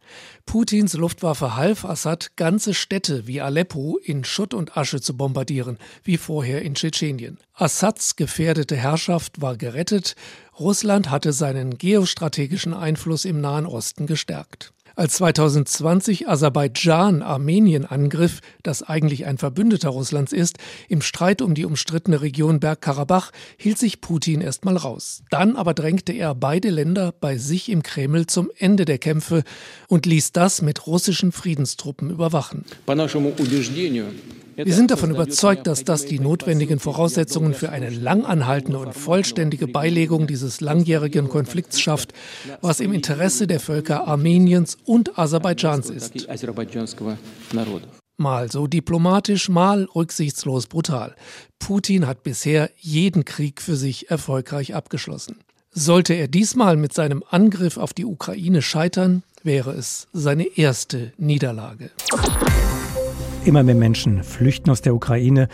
Putins 0.46 0.94
Luftwaffe 0.94 1.56
half 1.56 1.84
Assad, 1.84 2.32
ganze 2.36 2.74
Städte 2.74 3.26
wie 3.26 3.40
Aleppo 3.40 3.98
in 4.02 4.24
Schutt 4.24 4.52
und 4.52 4.76
Asche 4.76 5.00
zu 5.00 5.16
bombardieren, 5.16 5.78
wie 6.02 6.16
vorher 6.16 6.62
in 6.62 6.74
Tschetschenien. 6.74 7.38
Assads 7.54 8.16
gefährdete 8.16 8.76
Herrschaft 8.76 9.40
war 9.40 9.56
gerettet, 9.56 10.16
Russland 10.58 11.10
hatte 11.10 11.32
seinen 11.32 11.78
geostrategischen 11.78 12.74
Einfluss 12.74 13.24
im 13.24 13.40
Nahen 13.40 13.66
Osten 13.66 14.06
gestärkt. 14.06 14.72
Als 14.94 15.14
2020 15.14 16.28
Aserbaidschan 16.28 17.22
Armenien 17.22 17.86
angriff, 17.86 18.40
das 18.62 18.82
eigentlich 18.82 19.24
ein 19.24 19.38
Verbündeter 19.38 19.88
Russlands 19.88 20.32
ist, 20.32 20.58
im 20.88 21.00
Streit 21.00 21.40
um 21.40 21.54
die 21.54 21.64
umstrittene 21.64 22.20
Region 22.20 22.60
Bergkarabach, 22.60 23.32
hielt 23.56 23.78
sich 23.78 24.00
Putin 24.02 24.42
erstmal 24.42 24.76
raus. 24.76 25.22
Dann 25.30 25.56
aber 25.56 25.72
drängte 25.72 26.12
er 26.12 26.34
beide 26.34 26.68
Länder 26.68 27.14
bei 27.18 27.38
sich 27.38 27.70
im 27.70 27.82
Kreml 27.82 28.26
zum 28.26 28.50
Ende 28.58 28.84
der 28.84 28.98
Kämpfe 28.98 29.44
und 29.88 30.04
ließ 30.04 30.32
das 30.32 30.60
mit 30.60 30.86
russischen 30.86 31.32
Friedenstruppen 31.32 32.10
überwachen. 32.10 32.64
Wir 34.56 34.74
sind 34.74 34.90
davon 34.90 35.10
überzeugt, 35.10 35.66
dass 35.66 35.84
das 35.84 36.04
die 36.04 36.18
notwendigen 36.18 36.78
Voraussetzungen 36.78 37.54
für 37.54 37.70
eine 37.70 37.90
langanhaltende 37.90 38.78
und 38.78 38.94
vollständige 38.94 39.66
Beilegung 39.66 40.26
dieses 40.26 40.60
langjährigen 40.60 41.28
Konflikts 41.28 41.80
schafft, 41.80 42.12
was 42.60 42.80
im 42.80 42.92
Interesse 42.92 43.46
der 43.46 43.60
Völker 43.60 44.06
Armeniens 44.06 44.76
und 44.84 45.18
Aserbaidschans 45.18 45.90
ist. 45.90 46.14
Mal 48.18 48.52
so 48.52 48.66
diplomatisch, 48.66 49.48
mal 49.48 49.84
rücksichtslos 49.94 50.66
brutal. 50.66 51.16
Putin 51.58 52.06
hat 52.06 52.22
bisher 52.22 52.70
jeden 52.76 53.24
Krieg 53.24 53.62
für 53.62 53.76
sich 53.76 54.10
erfolgreich 54.10 54.74
abgeschlossen. 54.74 55.38
Sollte 55.70 56.12
er 56.12 56.28
diesmal 56.28 56.76
mit 56.76 56.92
seinem 56.92 57.24
Angriff 57.30 57.78
auf 57.78 57.94
die 57.94 58.04
Ukraine 58.04 58.60
scheitern, 58.60 59.22
wäre 59.42 59.72
es 59.72 60.08
seine 60.12 60.44
erste 60.58 61.12
Niederlage. 61.16 61.90
Immer 63.44 63.64
mehr 63.64 63.74
Menschen 63.74 64.22
flüchten 64.22 64.70
aus 64.70 64.82
der 64.82 64.94
Ukraine, 64.94 65.48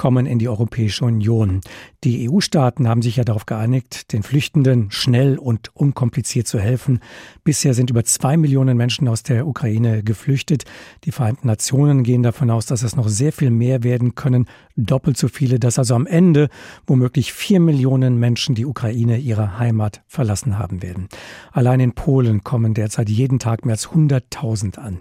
kommen 0.00 0.24
in 0.24 0.38
die 0.38 0.48
Europäische 0.48 1.04
Union. 1.04 1.60
Die 2.04 2.26
EU-Staaten 2.26 2.88
haben 2.88 3.02
sich 3.02 3.16
ja 3.16 3.24
darauf 3.24 3.44
geeinigt, 3.44 4.14
den 4.14 4.22
Flüchtenden 4.22 4.90
schnell 4.90 5.36
und 5.36 5.76
unkompliziert 5.76 6.46
zu 6.46 6.58
helfen. 6.58 7.00
Bisher 7.44 7.74
sind 7.74 7.90
über 7.90 8.02
zwei 8.04 8.38
Millionen 8.38 8.78
Menschen 8.78 9.08
aus 9.08 9.24
der 9.24 9.46
Ukraine 9.46 10.02
geflüchtet. 10.02 10.64
Die 11.04 11.12
Vereinten 11.12 11.48
Nationen 11.48 12.02
gehen 12.02 12.22
davon 12.22 12.50
aus, 12.50 12.64
dass 12.64 12.82
es 12.82 12.96
noch 12.96 13.08
sehr 13.08 13.30
viel 13.30 13.50
mehr 13.50 13.82
werden 13.82 14.14
können, 14.14 14.46
doppelt 14.74 15.18
so 15.18 15.28
viele, 15.28 15.58
dass 15.58 15.78
also 15.78 15.94
am 15.96 16.06
Ende 16.06 16.48
womöglich 16.86 17.34
vier 17.34 17.60
Millionen 17.60 18.18
Menschen 18.18 18.54
die 18.54 18.64
Ukraine 18.64 19.18
ihre 19.18 19.58
Heimat 19.58 20.00
verlassen 20.06 20.58
haben 20.58 20.80
werden. 20.82 21.10
Allein 21.52 21.78
in 21.78 21.92
Polen 21.92 22.42
kommen 22.42 22.72
derzeit 22.72 23.10
jeden 23.10 23.38
Tag 23.38 23.66
mehr 23.66 23.74
als 23.74 23.88
100.000 23.90 24.78
an. 24.78 25.00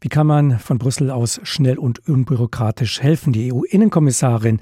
Wie 0.00 0.08
kann 0.08 0.28
man 0.28 0.58
von 0.60 0.78
Brüssel 0.78 1.10
aus 1.10 1.40
schnell 1.42 1.76
und 1.76 2.08
unbürokratisch 2.08 3.02
helfen? 3.02 3.32
Die 3.32 3.52
EU-Innenkommissarin 3.52 4.37
Darin 4.38 4.60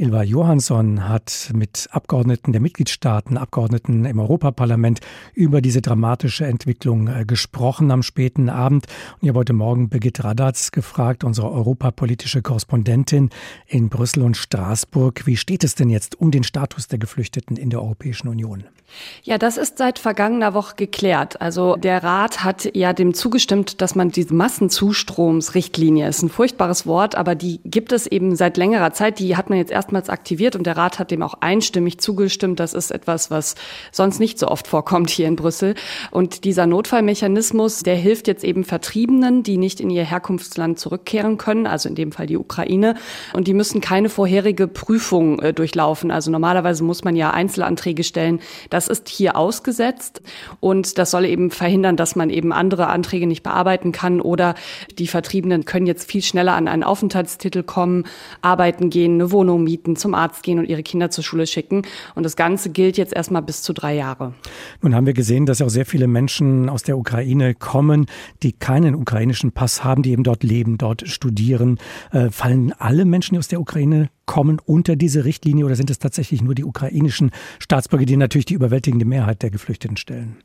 Ilva 0.00 0.22
Johansson 0.22 1.10
hat 1.10 1.50
mit 1.52 1.86
Abgeordneten 1.90 2.52
der 2.52 2.62
Mitgliedstaaten, 2.62 3.36
Abgeordneten 3.36 4.06
im 4.06 4.18
Europaparlament 4.18 5.00
über 5.34 5.60
diese 5.60 5.82
dramatische 5.82 6.46
Entwicklung 6.46 7.08
äh, 7.08 7.26
gesprochen 7.26 7.90
am 7.90 8.02
späten 8.02 8.48
Abend. 8.48 8.86
Und 8.86 9.18
ich 9.20 9.28
habe 9.28 9.40
heute 9.40 9.52
Morgen 9.52 9.90
Birgit 9.90 10.24
Radatz 10.24 10.70
gefragt, 10.70 11.22
unsere 11.22 11.52
europapolitische 11.52 12.40
Korrespondentin 12.40 13.28
in 13.66 13.90
Brüssel 13.90 14.22
und 14.22 14.38
Straßburg. 14.38 15.26
Wie 15.26 15.36
steht 15.36 15.64
es 15.64 15.74
denn 15.74 15.90
jetzt 15.90 16.18
um 16.18 16.30
den 16.30 16.44
Status 16.44 16.88
der 16.88 16.98
Geflüchteten 16.98 17.58
in 17.58 17.68
der 17.68 17.82
Europäischen 17.82 18.28
Union? 18.28 18.64
Ja, 19.22 19.38
das 19.38 19.56
ist 19.56 19.78
seit 19.78 19.98
vergangener 19.98 20.54
Woche 20.54 20.76
geklärt. 20.76 21.40
Also 21.40 21.76
der 21.76 22.02
Rat 22.02 22.42
hat 22.42 22.74
ja 22.74 22.92
dem 22.92 23.14
zugestimmt, 23.14 23.80
dass 23.80 23.94
man 23.94 24.10
diese 24.10 24.34
Massenzustromsrichtlinie, 24.34 26.08
ist 26.08 26.22
ein 26.22 26.30
furchtbares 26.30 26.86
Wort, 26.86 27.14
aber 27.14 27.34
die 27.34 27.60
gibt 27.64 27.92
es 27.92 28.06
eben 28.06 28.34
seit 28.34 28.56
längerer 28.56 28.92
Zeit. 28.92 29.18
Die 29.18 29.36
hat 29.36 29.50
man 29.50 29.58
jetzt 29.58 29.70
erstmals 29.90 30.08
aktiviert 30.08 30.54
und 30.54 30.66
der 30.66 30.76
Rat 30.76 31.00
hat 31.00 31.10
dem 31.10 31.22
auch 31.22 31.34
einstimmig 31.40 31.98
zugestimmt. 31.98 32.60
Das 32.60 32.74
ist 32.74 32.92
etwas, 32.92 33.30
was 33.30 33.56
sonst 33.90 34.20
nicht 34.20 34.38
so 34.38 34.46
oft 34.46 34.68
vorkommt 34.68 35.10
hier 35.10 35.26
in 35.26 35.34
Brüssel. 35.34 35.74
Und 36.12 36.44
dieser 36.44 36.66
Notfallmechanismus, 36.66 37.82
der 37.82 37.96
hilft 37.96 38.28
jetzt 38.28 38.44
eben 38.44 38.62
Vertriebenen, 38.62 39.42
die 39.42 39.56
nicht 39.56 39.80
in 39.80 39.90
ihr 39.90 40.04
Herkunftsland 40.04 40.78
zurückkehren 40.78 41.38
können, 41.38 41.66
also 41.66 41.88
in 41.88 41.96
dem 41.96 42.12
Fall 42.12 42.26
die 42.26 42.36
Ukraine. 42.36 42.94
Und 43.32 43.48
die 43.48 43.54
müssen 43.54 43.80
keine 43.80 44.08
vorherige 44.08 44.68
Prüfung 44.68 45.40
äh, 45.40 45.52
durchlaufen. 45.52 46.12
Also 46.12 46.30
normalerweise 46.30 46.84
muss 46.84 47.02
man 47.02 47.16
ja 47.16 47.32
Einzelanträge 47.32 48.04
stellen. 48.04 48.38
Das 48.70 48.86
ist 48.86 49.08
hier 49.08 49.36
ausgesetzt 49.36 50.22
und 50.60 50.98
das 50.98 51.10
soll 51.10 51.24
eben 51.24 51.50
verhindern, 51.50 51.96
dass 51.96 52.14
man 52.14 52.30
eben 52.30 52.52
andere 52.52 52.86
Anträge 52.86 53.26
nicht 53.26 53.42
bearbeiten 53.42 53.90
kann 53.90 54.20
oder 54.20 54.54
die 54.98 55.08
Vertriebenen 55.08 55.64
können 55.64 55.86
jetzt 55.86 56.08
viel 56.08 56.22
schneller 56.22 56.54
an 56.54 56.68
einen 56.68 56.84
Aufenthaltstitel 56.84 57.64
kommen, 57.64 58.04
arbeiten 58.40 58.90
gehen, 58.90 59.14
eine 59.14 59.32
Wohnung 59.32 59.64
mieten, 59.64 59.79
zum 59.96 60.14
Arzt 60.14 60.42
gehen 60.42 60.58
und 60.58 60.66
ihre 60.66 60.82
Kinder 60.82 61.10
zur 61.10 61.24
Schule 61.24 61.46
schicken. 61.46 61.82
Und 62.14 62.22
das 62.22 62.36
Ganze 62.36 62.70
gilt 62.70 62.96
jetzt 62.96 63.12
erstmal 63.12 63.42
bis 63.42 63.62
zu 63.62 63.72
drei 63.72 63.94
Jahre. 63.94 64.34
Nun 64.82 64.94
haben 64.94 65.06
wir 65.06 65.12
gesehen, 65.12 65.46
dass 65.46 65.62
auch 65.62 65.68
sehr 65.68 65.86
viele 65.86 66.06
Menschen 66.06 66.68
aus 66.68 66.82
der 66.82 66.98
Ukraine 66.98 67.54
kommen, 67.54 68.06
die 68.42 68.52
keinen 68.52 68.94
ukrainischen 68.94 69.52
Pass 69.52 69.84
haben, 69.84 70.02
die 70.02 70.12
eben 70.12 70.24
dort 70.24 70.42
leben, 70.42 70.78
dort 70.78 71.08
studieren. 71.08 71.78
Äh, 72.12 72.30
fallen 72.30 72.72
alle 72.78 73.04
Menschen, 73.04 73.34
die 73.34 73.38
aus 73.38 73.48
der 73.48 73.60
Ukraine 73.60 74.10
kommen 74.26 74.60
unter 74.64 74.94
diese 74.94 75.24
Richtlinie 75.24 75.64
oder 75.64 75.74
sind 75.74 75.90
es 75.90 75.98
tatsächlich 75.98 76.40
nur 76.40 76.54
die 76.54 76.64
ukrainischen 76.64 77.32
Staatsbürger, 77.58 78.06
die 78.06 78.16
natürlich 78.16 78.44
die 78.44 78.54
überwältigende 78.54 79.04
Mehrheit 79.04 79.42
der 79.42 79.50
Geflüchteten 79.50 79.96
stellen? 79.96 80.36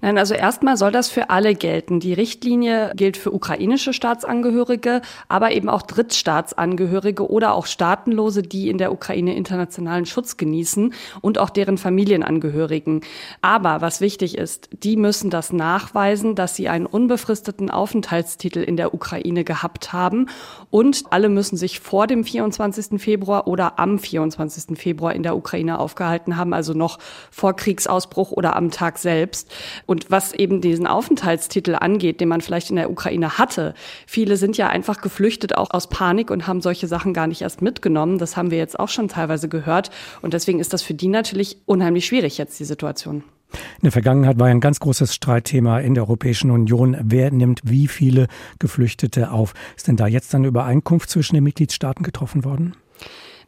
Nein, 0.00 0.18
also 0.18 0.34
erstmal 0.34 0.76
soll 0.76 0.92
das 0.92 1.08
für 1.08 1.30
alle 1.30 1.54
gelten. 1.54 2.00
Die 2.00 2.12
Richtlinie 2.12 2.92
gilt 2.94 3.16
für 3.16 3.32
ukrainische 3.32 3.92
Staatsangehörige, 3.92 5.00
aber 5.28 5.52
eben 5.52 5.68
auch 5.68 5.82
Drittstaatsangehörige 5.82 7.30
oder 7.30 7.54
auch 7.54 7.66
Staatenlose, 7.66 8.42
die 8.42 8.68
in 8.68 8.78
der 8.78 8.92
Ukraine 8.92 9.34
internationalen 9.34 10.06
Schutz 10.06 10.36
genießen 10.36 10.94
und 11.20 11.38
auch 11.38 11.50
deren 11.50 11.78
Familienangehörigen. 11.78 13.00
Aber 13.40 13.80
was 13.80 14.00
wichtig 14.00 14.36
ist, 14.36 14.68
die 14.72 14.96
müssen 14.96 15.30
das 15.30 15.52
nachweisen, 15.52 16.34
dass 16.34 16.54
sie 16.54 16.68
einen 16.68 16.86
unbefristeten 16.86 17.70
Aufenthaltstitel 17.70 18.60
in 18.60 18.76
der 18.76 18.94
Ukraine 18.94 19.44
gehabt 19.44 19.92
haben 19.92 20.26
und 20.70 21.04
alle 21.10 21.28
müssen 21.28 21.56
sich 21.56 21.80
vor 21.80 22.06
dem 22.06 22.24
24. 22.24 23.00
Februar 23.00 23.46
oder 23.46 23.78
am 23.78 23.98
24. 23.98 24.78
Februar 24.78 25.14
in 25.14 25.22
der 25.22 25.36
Ukraine 25.36 25.78
aufgehalten 25.78 26.36
haben, 26.36 26.52
also 26.52 26.74
noch 26.74 26.98
vor 27.30 27.54
Kriegsausbruch 27.54 28.32
oder 28.32 28.56
am 28.56 28.70
Tag 28.70 28.98
selbst. 28.98 29.53
Und 29.86 30.10
was 30.10 30.32
eben 30.32 30.60
diesen 30.60 30.86
Aufenthaltstitel 30.86 31.74
angeht, 31.74 32.20
den 32.20 32.28
man 32.28 32.40
vielleicht 32.40 32.70
in 32.70 32.76
der 32.76 32.90
Ukraine 32.90 33.38
hatte, 33.38 33.74
viele 34.06 34.36
sind 34.36 34.56
ja 34.56 34.68
einfach 34.68 35.00
geflüchtet, 35.00 35.56
auch 35.56 35.70
aus 35.70 35.88
Panik 35.88 36.30
und 36.30 36.46
haben 36.46 36.60
solche 36.60 36.86
Sachen 36.86 37.14
gar 37.14 37.26
nicht 37.26 37.42
erst 37.42 37.62
mitgenommen. 37.62 38.18
Das 38.18 38.36
haben 38.36 38.50
wir 38.50 38.58
jetzt 38.58 38.78
auch 38.78 38.88
schon 38.88 39.08
teilweise 39.08 39.48
gehört. 39.48 39.90
Und 40.22 40.34
deswegen 40.34 40.60
ist 40.60 40.72
das 40.72 40.82
für 40.82 40.94
die 40.94 41.08
natürlich 41.08 41.58
unheimlich 41.66 42.06
schwierig 42.06 42.38
jetzt, 42.38 42.58
die 42.60 42.64
Situation. 42.64 43.24
In 43.52 43.84
der 43.84 43.92
Vergangenheit 43.92 44.38
war 44.38 44.48
ja 44.48 44.54
ein 44.54 44.60
ganz 44.60 44.80
großes 44.80 45.14
Streitthema 45.14 45.78
in 45.78 45.94
der 45.94 46.04
Europäischen 46.04 46.50
Union. 46.50 46.96
Wer 47.00 47.30
nimmt 47.30 47.60
wie 47.64 47.88
viele 47.88 48.26
Geflüchtete 48.58 49.30
auf? 49.30 49.54
Ist 49.76 49.88
denn 49.88 49.96
da 49.96 50.06
jetzt 50.06 50.34
eine 50.34 50.48
Übereinkunft 50.48 51.10
zwischen 51.10 51.34
den 51.36 51.44
Mitgliedstaaten 51.44 52.02
getroffen 52.02 52.44
worden? 52.44 52.74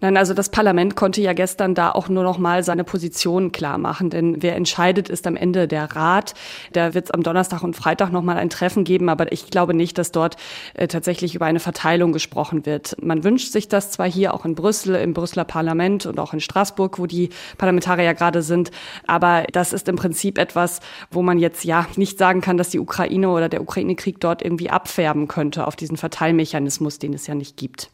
Nein, 0.00 0.16
also 0.16 0.34
das 0.34 0.50
Parlament 0.50 0.94
konnte 0.94 1.22
ja 1.22 1.32
gestern 1.32 1.74
da 1.74 1.90
auch 1.90 2.08
nur 2.08 2.22
noch 2.22 2.38
mal 2.38 2.62
seine 2.62 2.84
Position 2.84 3.50
klar 3.52 3.78
machen, 3.78 4.10
denn 4.10 4.42
wer 4.42 4.54
entscheidet, 4.56 5.08
ist 5.08 5.26
am 5.26 5.36
Ende 5.36 5.66
der 5.66 5.96
Rat. 5.96 6.34
Da 6.72 6.92
wird 6.92 7.06
es 7.06 7.10
am 7.12 7.22
Donnerstag 7.22 7.62
und 7.62 7.74
Freitag 7.76 8.12
noch 8.12 8.22
mal 8.22 8.36
ein 8.36 8.50
Treffen 8.50 8.84
geben, 8.84 9.08
aber 9.08 9.32
ich 9.32 9.50
glaube 9.50 9.74
nicht, 9.74 9.96
dass 9.96 10.12
dort 10.12 10.36
äh, 10.74 10.86
tatsächlich 10.86 11.34
über 11.34 11.46
eine 11.46 11.60
Verteilung 11.60 12.12
gesprochen 12.12 12.66
wird. 12.66 12.96
Man 13.02 13.24
wünscht 13.24 13.52
sich 13.52 13.68
das 13.68 13.90
zwar 13.90 14.08
hier 14.10 14.34
auch 14.34 14.44
in 14.44 14.54
Brüssel, 14.54 14.96
im 14.96 15.14
Brüsseler 15.14 15.44
Parlament 15.44 16.04
und 16.04 16.20
auch 16.20 16.34
in 16.34 16.40
Straßburg, 16.40 16.98
wo 16.98 17.06
die 17.06 17.30
Parlamentarier 17.56 18.12
gerade 18.14 18.42
sind, 18.42 18.70
aber 19.06 19.44
das 19.52 19.72
ist 19.72 19.88
im 19.88 19.96
Prinzip 19.96 20.38
etwas, 20.38 20.80
wo 21.10 21.22
man 21.22 21.38
jetzt 21.38 21.64
ja 21.64 21.86
nicht 21.96 22.18
sagen 22.18 22.42
kann, 22.42 22.58
dass 22.58 22.68
die 22.68 22.80
Ukraine 22.80 23.30
oder 23.30 23.48
der 23.48 23.62
Ukraine-Krieg 23.62 24.20
dort 24.20 24.42
irgendwie 24.42 24.70
abfärben 24.70 25.28
könnte 25.28 25.66
auf 25.66 25.76
diesen 25.76 25.96
Verteilmechanismus, 25.96 26.98
den 26.98 27.14
es 27.14 27.26
ja 27.26 27.34
nicht 27.34 27.56
gibt. 27.56 27.90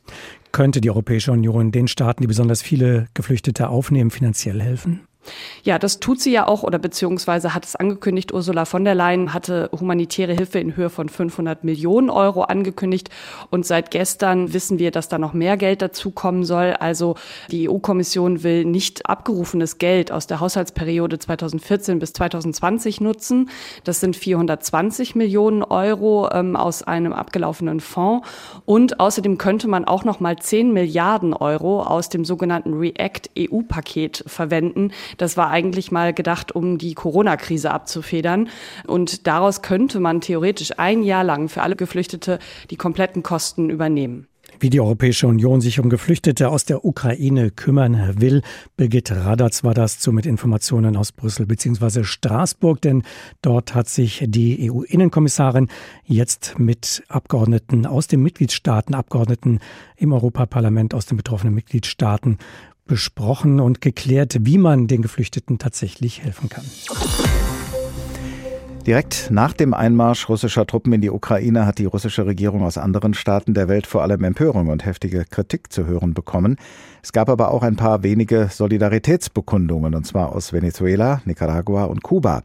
Könnte 0.53 0.83
die 0.83 0.91
Europäische 0.91 1.33
Union 1.33 1.73
den 1.73 1.89
Staaten, 1.89 2.21
die 2.21 2.27
besonders 2.27 2.63
viele 2.63 3.07
Geflüchtete 3.15 3.69
aufnehmen, 3.69 4.11
finanziell 4.11 4.61
helfen? 4.61 5.01
Ja, 5.63 5.79
das 5.79 6.01
tut 6.01 6.21
sie 6.21 6.33
ja 6.33 6.49
auch 6.49 6.65
oder 6.65 6.79
beziehungsweise 6.79 7.55
hat 7.55 7.65
es 7.65 7.77
angekündigt. 7.77 8.33
Ursula 8.33 8.65
von 8.65 8.85
der 8.85 8.95
Leyen 8.95 9.33
hatte 9.33 9.71
humanitäre 9.73 10.33
Hilfe 10.33 10.59
in 10.59 10.77
Höhe 10.77 10.91
von 10.91 11.09
500 11.09 11.63
Millionen 11.63 12.11
Euro 12.11 12.43
angekündigt. 12.43 13.11
Und 13.51 13.65
seit 13.65 13.91
gestern 13.93 14.53
wissen 14.53 14.79
wir, 14.79 14.91
dass 14.91 15.09
da 15.09 15.19
noch 15.19 15.33
mehr 15.33 15.57
Geld 15.57 15.83
dazukommen 15.83 16.45
soll. 16.45 16.73
Also 16.73 17.15
die 17.51 17.69
EU-Kommission 17.69 18.43
will 18.43 18.65
nicht 18.65 19.07
abgerufenes 19.07 19.79
Geld 19.79 20.11
aus 20.11 20.27
der 20.27 20.41
Haushaltsperiode 20.41 21.19
2014 21.19 22.01
bis 22.01 22.13
2020 22.15 23.01
nutzen. 23.01 23.49
Das 23.85 24.01
sind 24.01 24.17
420 24.17 25.15
Millionen 25.15 25.63
Euro 25.63 26.29
ähm, 26.33 26.57
aus 26.57 26.83
einem 26.83 27.13
abgelaufenen 27.13 27.79
Fonds. 27.79 28.27
Und 28.65 28.99
außerdem 28.99 29.39
könnte 29.39 29.69
man 29.69 29.85
auch 29.85 30.05
noch 30.05 30.19
mal 30.19 30.37
10 30.37 30.73
Milliarden 30.73 31.35
Euro 31.35 31.83
aus 31.83 32.09
dem 32.09 32.25
sogenannten 32.25 32.75
REACT 32.75 33.31
EU-Paket 33.39 34.25
verwenden 34.27 34.91
das 35.17 35.37
war 35.37 35.51
eigentlich 35.51 35.91
mal 35.91 36.13
gedacht, 36.13 36.53
um 36.53 36.79
die 36.79 36.95
Corona-Krise 36.95 37.71
abzufedern. 37.71 38.49
Und 38.87 39.27
daraus 39.27 39.63
könnte 39.63 40.01
man 40.01 40.21
theoretisch 40.21 40.79
ein 40.79 41.03
Jahr 41.03 41.25
lang 41.25 41.49
für 41.49 41.63
alle 41.63 41.77
Geflüchtete 41.77 42.39
die 42.71 42.77
kompletten 42.77 43.23
Kosten 43.23 43.71
übernehmen. 43.71 44.27
wie 44.61 44.71
die 44.71 44.81
Europäische 44.81 45.27
Union 45.27 45.61
sich 45.61 45.81
um 45.81 45.89
Geflüchtete 45.89 46.49
aus 46.49 46.65
der 46.65 46.85
Ukraine 46.85 47.51
kümmern 47.51 48.21
will. 48.21 48.43
Birgit 48.77 49.11
Radatz 49.11 49.65
war 49.65 49.75
das 49.75 49.99
zu 49.99 50.13
mit 50.13 50.27
Informationen 50.27 50.97
aus 50.97 51.11
Brüssel 51.11 51.47
bzw. 51.47 52.05
Straßburg, 52.05 52.81
denn 52.81 53.03
dort 53.41 53.75
hat 53.75 53.89
sich 53.89 54.25
die 54.27 54.71
EU-Innenkommissarin 54.71 55.69
jetzt 56.05 56.59
mit 56.59 57.03
Abgeordneten 57.09 57.87
aus 57.87 58.07
den 58.07 58.23
Mitgliedstaaten, 58.23 58.95
Abgeordneten 58.95 59.59
im 59.97 60.13
Europaparlament 60.13 60.95
aus 60.95 61.07
den 61.07 61.17
betroffenen 61.17 61.55
Mitgliedstaaten 61.55 62.39
besprochen 62.87 63.61
und 63.61 63.81
geklärt, 63.81 64.37
wie 64.41 64.59
man 64.59 64.87
den 64.87 65.03
Geflüchteten 65.03 65.59
tatsächlich 65.59 66.23
helfen 66.23 66.49
kann. 66.49 66.65
Direkt 68.87 69.29
nach 69.31 69.53
dem 69.53 69.75
Einmarsch 69.75 70.29
russischer 70.29 70.67
Truppen 70.67 70.93
in 70.93 71.01
die 71.01 71.11
Ukraine 71.11 71.67
hat 71.67 71.79
die 71.79 71.85
russische 71.85 72.27
Regierung 72.27 72.65
aus 72.65 72.79
anderen 72.79 73.15
Staaten 73.15 73.55
der 73.55 73.69
Welt 73.69 73.87
vor 73.87 74.03
allem 74.03 74.25
Empörung 74.25 74.67
und 74.69 74.85
heftige 74.85 75.25
Kritik 75.25 75.73
zu 75.73 75.87
hören 75.87 76.15
bekommen. 76.15 76.57
Es 77.01 77.13
gab 77.13 77.29
aber 77.29 77.53
auch 77.53 77.63
ein 77.63 77.77
paar 77.77 78.03
wenige 78.03 78.49
Solidaritätsbekundungen, 78.51 79.95
und 79.95 80.05
zwar 80.05 80.33
aus 80.33 80.53
Venezuela, 80.53 81.23
Nicaragua 81.27 81.85
und 81.85 82.03
Kuba. 82.03 82.43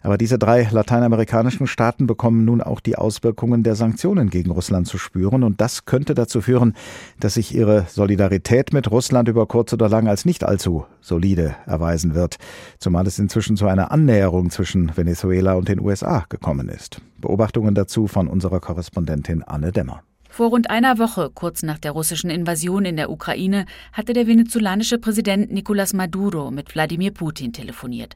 Aber 0.00 0.18
diese 0.18 0.38
drei 0.38 0.68
lateinamerikanischen 0.70 1.66
Staaten 1.66 2.06
bekommen 2.06 2.44
nun 2.44 2.60
auch 2.60 2.80
die 2.80 2.96
Auswirkungen 2.96 3.62
der 3.62 3.74
Sanktionen 3.74 4.30
gegen 4.30 4.50
Russland 4.50 4.86
zu 4.86 4.98
spüren. 4.98 5.42
Und 5.42 5.60
das 5.60 5.84
könnte 5.84 6.14
dazu 6.14 6.40
führen, 6.40 6.74
dass 7.20 7.34
sich 7.34 7.54
ihre 7.54 7.86
Solidarität 7.88 8.72
mit 8.72 8.90
Russland 8.90 9.28
über 9.28 9.46
kurz 9.46 9.72
oder 9.72 9.88
lang 9.88 10.08
als 10.08 10.24
nicht 10.24 10.44
allzu 10.44 10.86
solide 11.00 11.56
erweisen 11.66 12.14
wird. 12.14 12.36
Zumal 12.78 13.06
es 13.06 13.18
inzwischen 13.18 13.56
zu 13.56 13.66
einer 13.66 13.90
Annäherung 13.90 14.50
zwischen 14.50 14.96
Venezuela 14.96 15.54
und 15.54 15.68
den 15.68 15.80
USA 15.80 16.24
gekommen 16.28 16.68
ist. 16.68 17.00
Beobachtungen 17.18 17.74
dazu 17.74 18.06
von 18.06 18.28
unserer 18.28 18.60
Korrespondentin 18.60 19.42
Anne 19.42 19.72
Demmer. 19.72 20.02
Vor 20.30 20.50
rund 20.50 20.70
einer 20.70 20.98
Woche, 20.98 21.30
kurz 21.34 21.62
nach 21.62 21.78
der 21.78 21.92
russischen 21.92 22.30
Invasion 22.30 22.84
in 22.84 22.96
der 22.96 23.10
Ukraine, 23.10 23.64
hatte 23.92 24.12
der 24.12 24.26
venezolanische 24.26 24.98
Präsident 24.98 25.50
Nicolás 25.50 25.96
Maduro 25.96 26.50
mit 26.50 26.72
Wladimir 26.74 27.10
Putin 27.12 27.52
telefoniert. 27.52 28.14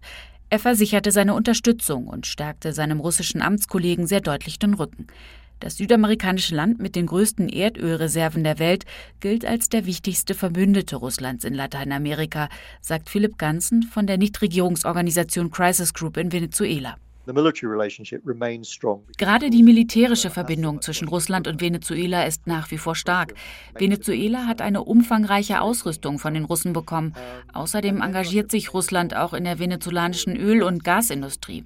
Er 0.52 0.59
versicherte 0.59 1.12
seine 1.12 1.32
Unterstützung 1.32 2.09
und 2.09 2.26
stärkte 2.26 2.75
seinem 2.75 3.00
russischen 3.00 3.40
Amtskollegen 3.40 4.06
sehr 4.06 4.21
deutlich 4.21 4.59
den 4.59 4.75
Rücken. 4.75 5.06
Das 5.61 5.78
südamerikanische 5.78 6.54
Land 6.54 6.78
mit 6.78 6.94
den 6.94 7.06
größten 7.06 7.49
Erdölreserven 7.49 8.44
der 8.44 8.59
Welt 8.59 8.85
gilt 9.21 9.47
als 9.47 9.71
der 9.71 9.87
wichtigste 9.87 10.35
Verbündete 10.35 10.97
Russlands 10.97 11.47
in 11.47 11.54
Lateinamerika, 11.54 12.50
sagt 12.82 13.09
Philipp 13.09 13.38
Ganzen 13.38 13.82
von 13.82 14.06
der 14.06 14.18
Nichtregierungsorganisation 14.18 15.50
Crisis 15.50 15.94
Group 15.94 16.18
in 16.18 16.32
Venezuela. 16.32 16.97
Gerade 19.17 19.50
die 19.50 19.62
militärische 19.62 20.31
Verbindung 20.31 20.83
zwischen 20.83 21.07
Russland 21.07 21.47
und 21.47 21.61
Venezuela 21.61 22.25
ist 22.25 22.47
nach 22.47 22.71
wie 22.73 22.79
vor 22.79 22.97
stark. 22.97 23.35
Venezuela 23.79 24.47
hat 24.47 24.61
eine 24.61 24.83
umfangreiche 24.83 25.61
Ausrüstung 25.61 26.19
von 26.19 26.35
den 26.35 26.45
Russen 26.45 26.73
bekommen. 26.73 27.14
Außerdem 27.52 28.00
engagiert 28.00 28.50
sich 28.50 28.75
Russland 28.75 29.14
auch 29.14 29.35
in 29.35 29.45
der 29.45 29.59
venezolanischen 29.61 30.37
Öl- 30.37 30.62
und 30.62 30.83
Gasindustrie. 30.83 31.64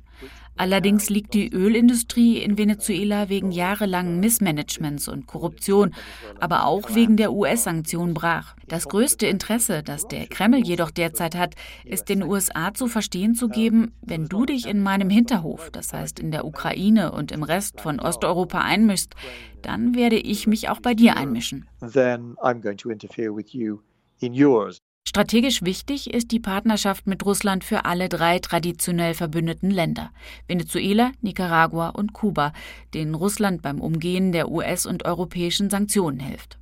Allerdings 0.57 1.11
liegt 1.11 1.35
die 1.35 1.53
Ölindustrie 1.53 2.39
in 2.39 2.57
Venezuela 2.57 3.29
wegen 3.29 3.51
jahrelangen 3.51 4.21
Missmanagements 4.21 5.09
und 5.09 5.27
Korruption, 5.27 5.95
aber 6.41 6.67
auch 6.67 6.95
wegen 6.95 7.17
der 7.17 7.33
US-Sanktionen 7.33 8.15
brach. 8.15 8.57
Das 8.67 8.89
größte 8.89 9.27
Interesse, 9.27 9.83
das 9.83 10.09
der 10.09 10.27
Kreml 10.27 10.59
jedoch 10.65 10.91
derzeit 10.91 11.37
hat, 11.37 11.55
ist 11.85 12.09
den 12.09 12.23
USA 12.23 12.73
zu 12.75 12.87
verstehen 12.87 13.35
zu 13.35 13.49
geben, 13.49 13.93
wenn 14.03 14.27
du 14.27 14.47
dich 14.47 14.67
in 14.67 14.83
meinem 14.83 15.11
Hinterhof, 15.11 15.71
das 15.71 15.93
heißt 15.93 16.19
in 16.19 16.31
der 16.31 16.45
Ukraine 16.45 17.13
und 17.13 17.33
im 17.33 17.43
Rest 17.43 17.81
von 17.81 18.01
Osteuropa 18.01 18.61
einmischst, 18.61 19.15
dann 19.63 19.95
werde 19.95 20.17
ich 20.17 20.47
mich 20.47 20.69
auch 20.69 20.81
bei 20.81 20.95
dir 20.95 21.17
einmischen. 21.17 21.69
Then 21.81 22.37
I'm 22.39 22.61
going 22.61 22.79
to 22.79 22.91
interfere 22.91 23.35
with 23.35 23.53
you 23.53 23.81
in 24.21 24.33
yours. 24.33 24.81
Strategisch 25.09 25.63
wichtig 25.63 26.13
ist 26.13 26.33
die 26.33 26.41
Partnerschaft 26.41 27.07
mit 27.07 27.25
Russland 27.25 27.63
für 27.63 27.85
alle 27.85 28.09
drei 28.09 28.41
traditionell 28.41 29.15
verbündeten 29.15 29.71
Länder 29.71 30.11
Venezuela, 30.49 31.13
Nicaragua 31.23 31.91
und 31.91 32.13
Kuba, 32.13 32.53
denen 32.93 33.15
Russland 33.15 33.63
beim 33.63 33.81
Umgehen 33.81 34.33
der 34.33 34.51
US- 34.51 34.85
und 34.85 35.05
europäischen 35.05 35.71
Sanktionen 35.71 36.19
hilft. 36.19 36.59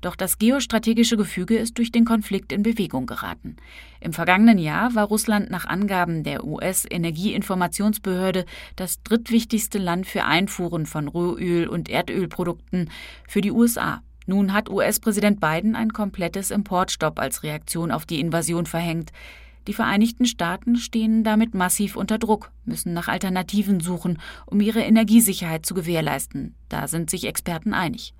Doch 0.00 0.16
das 0.16 0.38
geostrategische 0.38 1.16
Gefüge 1.16 1.56
ist 1.56 1.78
durch 1.78 1.92
den 1.92 2.04
Konflikt 2.04 2.52
in 2.52 2.62
Bewegung 2.62 3.06
geraten. 3.06 3.56
Im 4.00 4.12
vergangenen 4.12 4.58
Jahr 4.58 4.94
war 4.94 5.06
Russland 5.06 5.50
nach 5.50 5.66
Angaben 5.66 6.24
der 6.24 6.44
US-Energieinformationsbehörde 6.44 8.46
das 8.74 9.02
drittwichtigste 9.04 9.78
Land 9.78 10.06
für 10.06 10.24
Einfuhren 10.24 10.86
von 10.86 11.08
Rohöl 11.08 11.68
und 11.68 11.88
Erdölprodukten 11.88 12.90
für 13.28 13.40
die 13.40 13.52
USA. 13.52 14.02
Nun 14.26 14.52
hat 14.52 14.68
US-Präsident 14.68 15.40
Biden 15.40 15.76
ein 15.76 15.92
komplettes 15.92 16.50
Importstopp 16.50 17.18
als 17.18 17.42
Reaktion 17.42 17.90
auf 17.90 18.06
die 18.06 18.20
Invasion 18.20 18.66
verhängt. 18.66 19.12
Die 19.68 19.72
Vereinigten 19.72 20.26
Staaten 20.26 20.76
stehen 20.76 21.24
damit 21.24 21.54
massiv 21.54 21.96
unter 21.96 22.18
Druck, 22.18 22.52
müssen 22.64 22.92
nach 22.92 23.08
Alternativen 23.08 23.80
suchen, 23.80 24.18
um 24.46 24.60
ihre 24.60 24.80
Energiesicherheit 24.80 25.66
zu 25.66 25.74
gewährleisten. 25.74 26.54
Da 26.68 26.86
sind 26.86 27.10
sich 27.10 27.26
Experten 27.26 27.74
einig. 27.74 28.14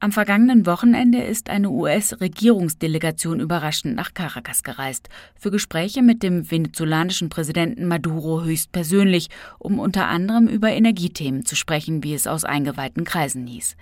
Am 0.00 0.12
vergangenen 0.12 0.64
Wochenende 0.64 1.20
ist 1.20 1.50
eine 1.50 1.70
US-Regierungsdelegation 1.70 3.40
überraschend 3.40 3.96
nach 3.96 4.14
Caracas 4.14 4.62
gereist, 4.62 5.08
für 5.34 5.50
Gespräche 5.50 6.02
mit 6.02 6.22
dem 6.22 6.48
venezolanischen 6.48 7.30
Präsidenten 7.30 7.88
Maduro 7.88 8.44
höchstpersönlich, 8.44 9.28
um 9.58 9.80
unter 9.80 10.06
anderem 10.06 10.46
über 10.46 10.70
Energiethemen 10.70 11.44
zu 11.44 11.56
sprechen, 11.56 12.04
wie 12.04 12.14
es 12.14 12.28
aus 12.28 12.44
eingeweihten 12.44 13.02
Kreisen 13.02 13.48
hieß. 13.48 13.76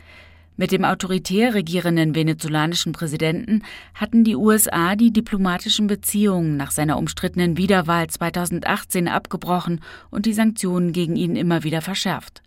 Mit 0.59 0.73
dem 0.73 0.85
autoritär 0.85 1.53
regierenden 1.53 2.15
venezolanischen 2.15 2.93
Präsidenten 2.93 3.63
hatten 3.95 4.25
die 4.25 4.37
USA 4.37 4.97
die 4.97 5.13
diplomatischen 5.13 5.87
Beziehungen 5.87 6.57
nach 6.57 6.71
seiner 6.71 6.97
umstrittenen 6.97 7.59
Wiederwahl 7.59 8.07
2018 8.07 9.07
abgebrochen 9.07 9.81
und 10.11 10.25
die 10.25 10.33
Sanktionen 10.33 10.93
gegen 10.93 11.17
ihn 11.17 11.37
immer 11.37 11.63
wieder 11.63 11.83
verschärft. 11.83 12.43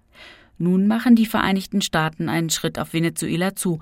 Nun 0.58 0.88
machen 0.88 1.16
die 1.16 1.28
Vereinigten 1.28 1.82
Staaten 1.82 2.30
einen 2.30 2.50
Schritt 2.50 2.80
auf 2.80 2.94
Venezuela 2.94 3.56
zu. 3.56 3.80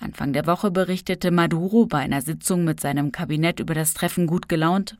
Anfang 0.00 0.32
der 0.32 0.46
Woche 0.46 0.70
berichtete 0.70 1.30
Maduro 1.30 1.86
bei 1.86 1.98
einer 1.98 2.22
Sitzung 2.22 2.64
mit 2.64 2.80
seinem 2.80 3.12
Kabinett 3.12 3.60
über 3.60 3.74
das 3.74 3.92
Treffen 3.92 4.26
gut 4.26 4.48
gelaunt, 4.48 4.96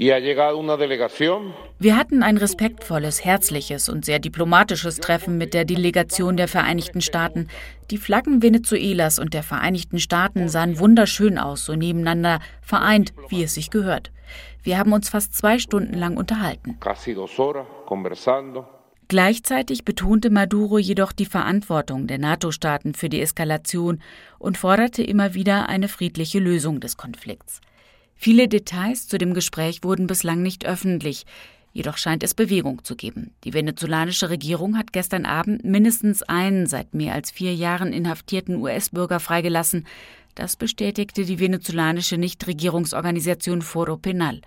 wir 0.00 1.96
hatten 1.96 2.22
ein 2.22 2.36
respektvolles, 2.36 3.24
herzliches 3.24 3.88
und 3.88 4.04
sehr 4.04 4.20
diplomatisches 4.20 5.00
Treffen 5.00 5.38
mit 5.38 5.54
der 5.54 5.64
Delegation 5.64 6.36
der 6.36 6.46
Vereinigten 6.46 7.00
Staaten. 7.00 7.48
Die 7.90 7.98
Flaggen 7.98 8.40
Venezuelas 8.40 9.18
und 9.18 9.34
der 9.34 9.42
Vereinigten 9.42 9.98
Staaten 9.98 10.48
sahen 10.48 10.78
wunderschön 10.78 11.36
aus, 11.36 11.64
so 11.64 11.74
nebeneinander, 11.74 12.38
vereint, 12.62 13.12
wie 13.28 13.42
es 13.42 13.54
sich 13.54 13.70
gehört. 13.70 14.12
Wir 14.62 14.78
haben 14.78 14.92
uns 14.92 15.08
fast 15.08 15.34
zwei 15.34 15.58
Stunden 15.58 15.94
lang 15.94 16.16
unterhalten. 16.16 16.78
Gleichzeitig 19.08 19.84
betonte 19.84 20.30
Maduro 20.30 20.78
jedoch 20.78 21.10
die 21.10 21.26
Verantwortung 21.26 22.06
der 22.06 22.18
NATO-Staaten 22.18 22.94
für 22.94 23.08
die 23.08 23.20
Eskalation 23.20 24.00
und 24.38 24.58
forderte 24.58 25.02
immer 25.02 25.34
wieder 25.34 25.68
eine 25.68 25.88
friedliche 25.88 26.38
Lösung 26.38 26.78
des 26.78 26.96
Konflikts. 26.96 27.60
Viele 28.20 28.48
Details 28.48 29.06
zu 29.06 29.16
dem 29.16 29.32
Gespräch 29.32 29.84
wurden 29.84 30.08
bislang 30.08 30.42
nicht 30.42 30.66
öffentlich. 30.66 31.24
Jedoch 31.72 31.98
scheint 31.98 32.24
es 32.24 32.34
Bewegung 32.34 32.82
zu 32.82 32.96
geben. 32.96 33.30
Die 33.44 33.54
venezolanische 33.54 34.28
Regierung 34.28 34.76
hat 34.76 34.92
gestern 34.92 35.24
Abend 35.24 35.64
mindestens 35.64 36.24
einen 36.24 36.66
seit 36.66 36.94
mehr 36.94 37.14
als 37.14 37.30
vier 37.30 37.54
Jahren 37.54 37.92
inhaftierten 37.92 38.56
US-Bürger 38.56 39.20
freigelassen. 39.20 39.86
Das 40.34 40.56
bestätigte 40.56 41.24
die 41.24 41.38
venezolanische 41.38 42.18
Nichtregierungsorganisation 42.18 43.62
Foro 43.62 43.96
Penal. 43.96 44.40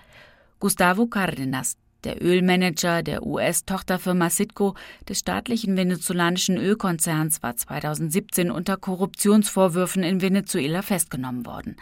Gustavo 0.59 1.03
Cárdenas, 1.03 1.77
der 2.03 2.21
Ölmanager 2.21 3.03
der 3.03 3.25
US-Tochterfirma 3.25 4.29
Citgo 4.29 4.75
des 5.07 5.19
staatlichen 5.19 5.77
venezolanischen 5.77 6.57
Ölkonzerns, 6.57 7.41
war 7.41 7.55
2017 7.55 8.51
unter 8.51 8.75
Korruptionsvorwürfen 8.75 10.03
in 10.03 10.21
Venezuela 10.21 10.81
festgenommen 10.81 11.45
worden. 11.45 11.77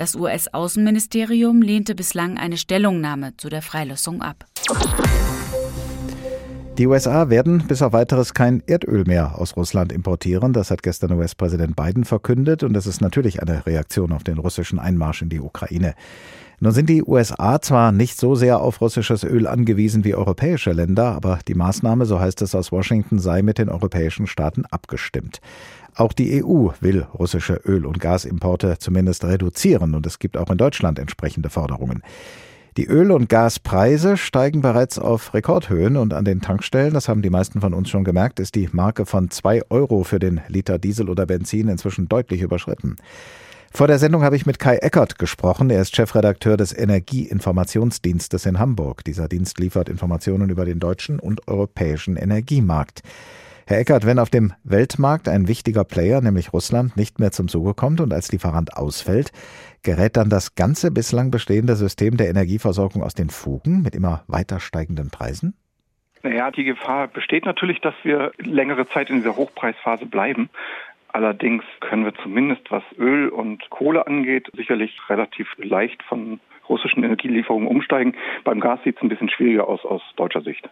Das 0.00 0.16
US-Außenministerium 0.16 1.60
lehnte 1.60 1.94
bislang 1.94 2.38
eine 2.38 2.56
Stellungnahme 2.56 3.36
zu 3.36 3.50
der 3.50 3.60
Freilassung 3.60 4.22
ab. 4.22 4.46
Die 6.78 6.86
USA 6.86 7.28
werden 7.28 7.66
bis 7.68 7.82
auf 7.82 7.92
weiteres 7.92 8.32
kein 8.32 8.62
Erdöl 8.66 9.04
mehr 9.04 9.38
aus 9.38 9.58
Russland 9.58 9.92
importieren. 9.92 10.54
Das 10.54 10.70
hat 10.70 10.82
gestern 10.82 11.12
US-Präsident 11.12 11.76
Biden 11.76 12.04
verkündet 12.04 12.62
und 12.62 12.72
das 12.72 12.86
ist 12.86 13.02
natürlich 13.02 13.42
eine 13.42 13.66
Reaktion 13.66 14.12
auf 14.12 14.24
den 14.24 14.38
russischen 14.38 14.78
Einmarsch 14.78 15.20
in 15.20 15.28
die 15.28 15.40
Ukraine. 15.40 15.94
Nun 16.60 16.72
sind 16.72 16.88
die 16.88 17.02
USA 17.02 17.60
zwar 17.60 17.92
nicht 17.92 18.18
so 18.18 18.34
sehr 18.34 18.60
auf 18.60 18.80
russisches 18.80 19.22
Öl 19.22 19.46
angewiesen 19.46 20.04
wie 20.04 20.14
europäische 20.14 20.72
Länder, 20.72 21.12
aber 21.12 21.40
die 21.46 21.54
Maßnahme, 21.54 22.06
so 22.06 22.20
heißt 22.20 22.40
es 22.40 22.54
aus 22.54 22.72
Washington, 22.72 23.18
sei 23.18 23.42
mit 23.42 23.58
den 23.58 23.68
europäischen 23.68 24.26
Staaten 24.26 24.64
abgestimmt. 24.64 25.40
Auch 25.94 26.12
die 26.12 26.44
EU 26.44 26.68
will 26.80 27.06
russische 27.14 27.60
Öl- 27.64 27.86
und 27.86 28.00
Gasimporte 28.00 28.78
zumindest 28.78 29.24
reduzieren 29.24 29.94
und 29.94 30.06
es 30.06 30.18
gibt 30.18 30.36
auch 30.36 30.50
in 30.50 30.58
Deutschland 30.58 30.98
entsprechende 30.98 31.50
Forderungen. 31.50 32.02
Die 32.76 32.86
Öl- 32.86 33.10
und 33.10 33.28
Gaspreise 33.28 34.16
steigen 34.16 34.62
bereits 34.62 34.98
auf 34.98 35.34
Rekordhöhen 35.34 35.96
und 35.96 36.14
an 36.14 36.24
den 36.24 36.40
Tankstellen, 36.40 36.94
das 36.94 37.08
haben 37.08 37.20
die 37.20 37.30
meisten 37.30 37.60
von 37.60 37.74
uns 37.74 37.90
schon 37.90 38.04
gemerkt, 38.04 38.38
ist 38.38 38.54
die 38.54 38.68
Marke 38.70 39.06
von 39.06 39.30
zwei 39.30 39.62
Euro 39.70 40.04
für 40.04 40.20
den 40.20 40.40
Liter 40.46 40.78
Diesel 40.78 41.10
oder 41.10 41.26
Benzin 41.26 41.68
inzwischen 41.68 42.08
deutlich 42.08 42.42
überschritten. 42.42 42.96
Vor 43.72 43.86
der 43.86 43.98
Sendung 43.98 44.22
habe 44.22 44.36
ich 44.36 44.46
mit 44.46 44.58
Kai 44.58 44.76
Eckert 44.76 45.18
gesprochen. 45.18 45.70
Er 45.70 45.80
ist 45.80 45.94
Chefredakteur 45.94 46.56
des 46.56 46.76
Energieinformationsdienstes 46.76 48.46
in 48.46 48.58
Hamburg. 48.58 49.04
Dieser 49.04 49.28
Dienst 49.28 49.60
liefert 49.60 49.88
Informationen 49.88 50.50
über 50.50 50.64
den 50.64 50.80
deutschen 50.80 51.20
und 51.20 51.46
europäischen 51.48 52.16
Energiemarkt. 52.16 53.02
Herr 53.70 53.78
Eckert, 53.78 54.04
wenn 54.04 54.18
auf 54.18 54.30
dem 54.30 54.52
Weltmarkt 54.64 55.28
ein 55.28 55.46
wichtiger 55.46 55.84
Player, 55.84 56.20
nämlich 56.20 56.52
Russland, 56.52 56.96
nicht 56.96 57.20
mehr 57.20 57.30
zum 57.30 57.46
Zuge 57.46 57.72
kommt 57.72 58.00
und 58.00 58.12
als 58.12 58.32
Lieferant 58.32 58.76
ausfällt, 58.76 59.30
gerät 59.84 60.16
dann 60.16 60.28
das 60.28 60.56
ganze 60.56 60.90
bislang 60.90 61.30
bestehende 61.30 61.76
System 61.76 62.16
der 62.16 62.30
Energieversorgung 62.30 63.00
aus 63.00 63.14
den 63.14 63.30
Fugen 63.30 63.82
mit 63.82 63.94
immer 63.94 64.24
weiter 64.26 64.58
steigenden 64.58 65.10
Preisen? 65.10 65.54
Naja, 66.24 66.50
die 66.50 66.64
Gefahr 66.64 67.06
besteht 67.06 67.46
natürlich, 67.46 67.80
dass 67.80 67.94
wir 68.02 68.32
längere 68.38 68.88
Zeit 68.88 69.08
in 69.08 69.18
dieser 69.18 69.36
Hochpreisphase 69.36 70.06
bleiben. 70.06 70.50
Allerdings 71.06 71.62
können 71.78 72.04
wir 72.04 72.14
zumindest, 72.24 72.68
was 72.72 72.82
Öl 72.98 73.28
und 73.28 73.70
Kohle 73.70 74.04
angeht, 74.04 74.50
sicherlich 74.56 74.98
relativ 75.08 75.46
leicht 75.58 76.02
von 76.02 76.40
russischen 76.70 77.04
Energielieferungen 77.04 77.68
umsteigen. 77.68 78.14
Beim 78.44 78.60
Gas 78.60 78.80
sieht 78.84 78.96
es 78.96 79.02
ein 79.02 79.10
bisschen 79.10 79.28
schwieriger 79.28 79.68
aus 79.68 79.84
aus 79.84 80.00
deutscher 80.16 80.40
Sicht. 80.40 80.68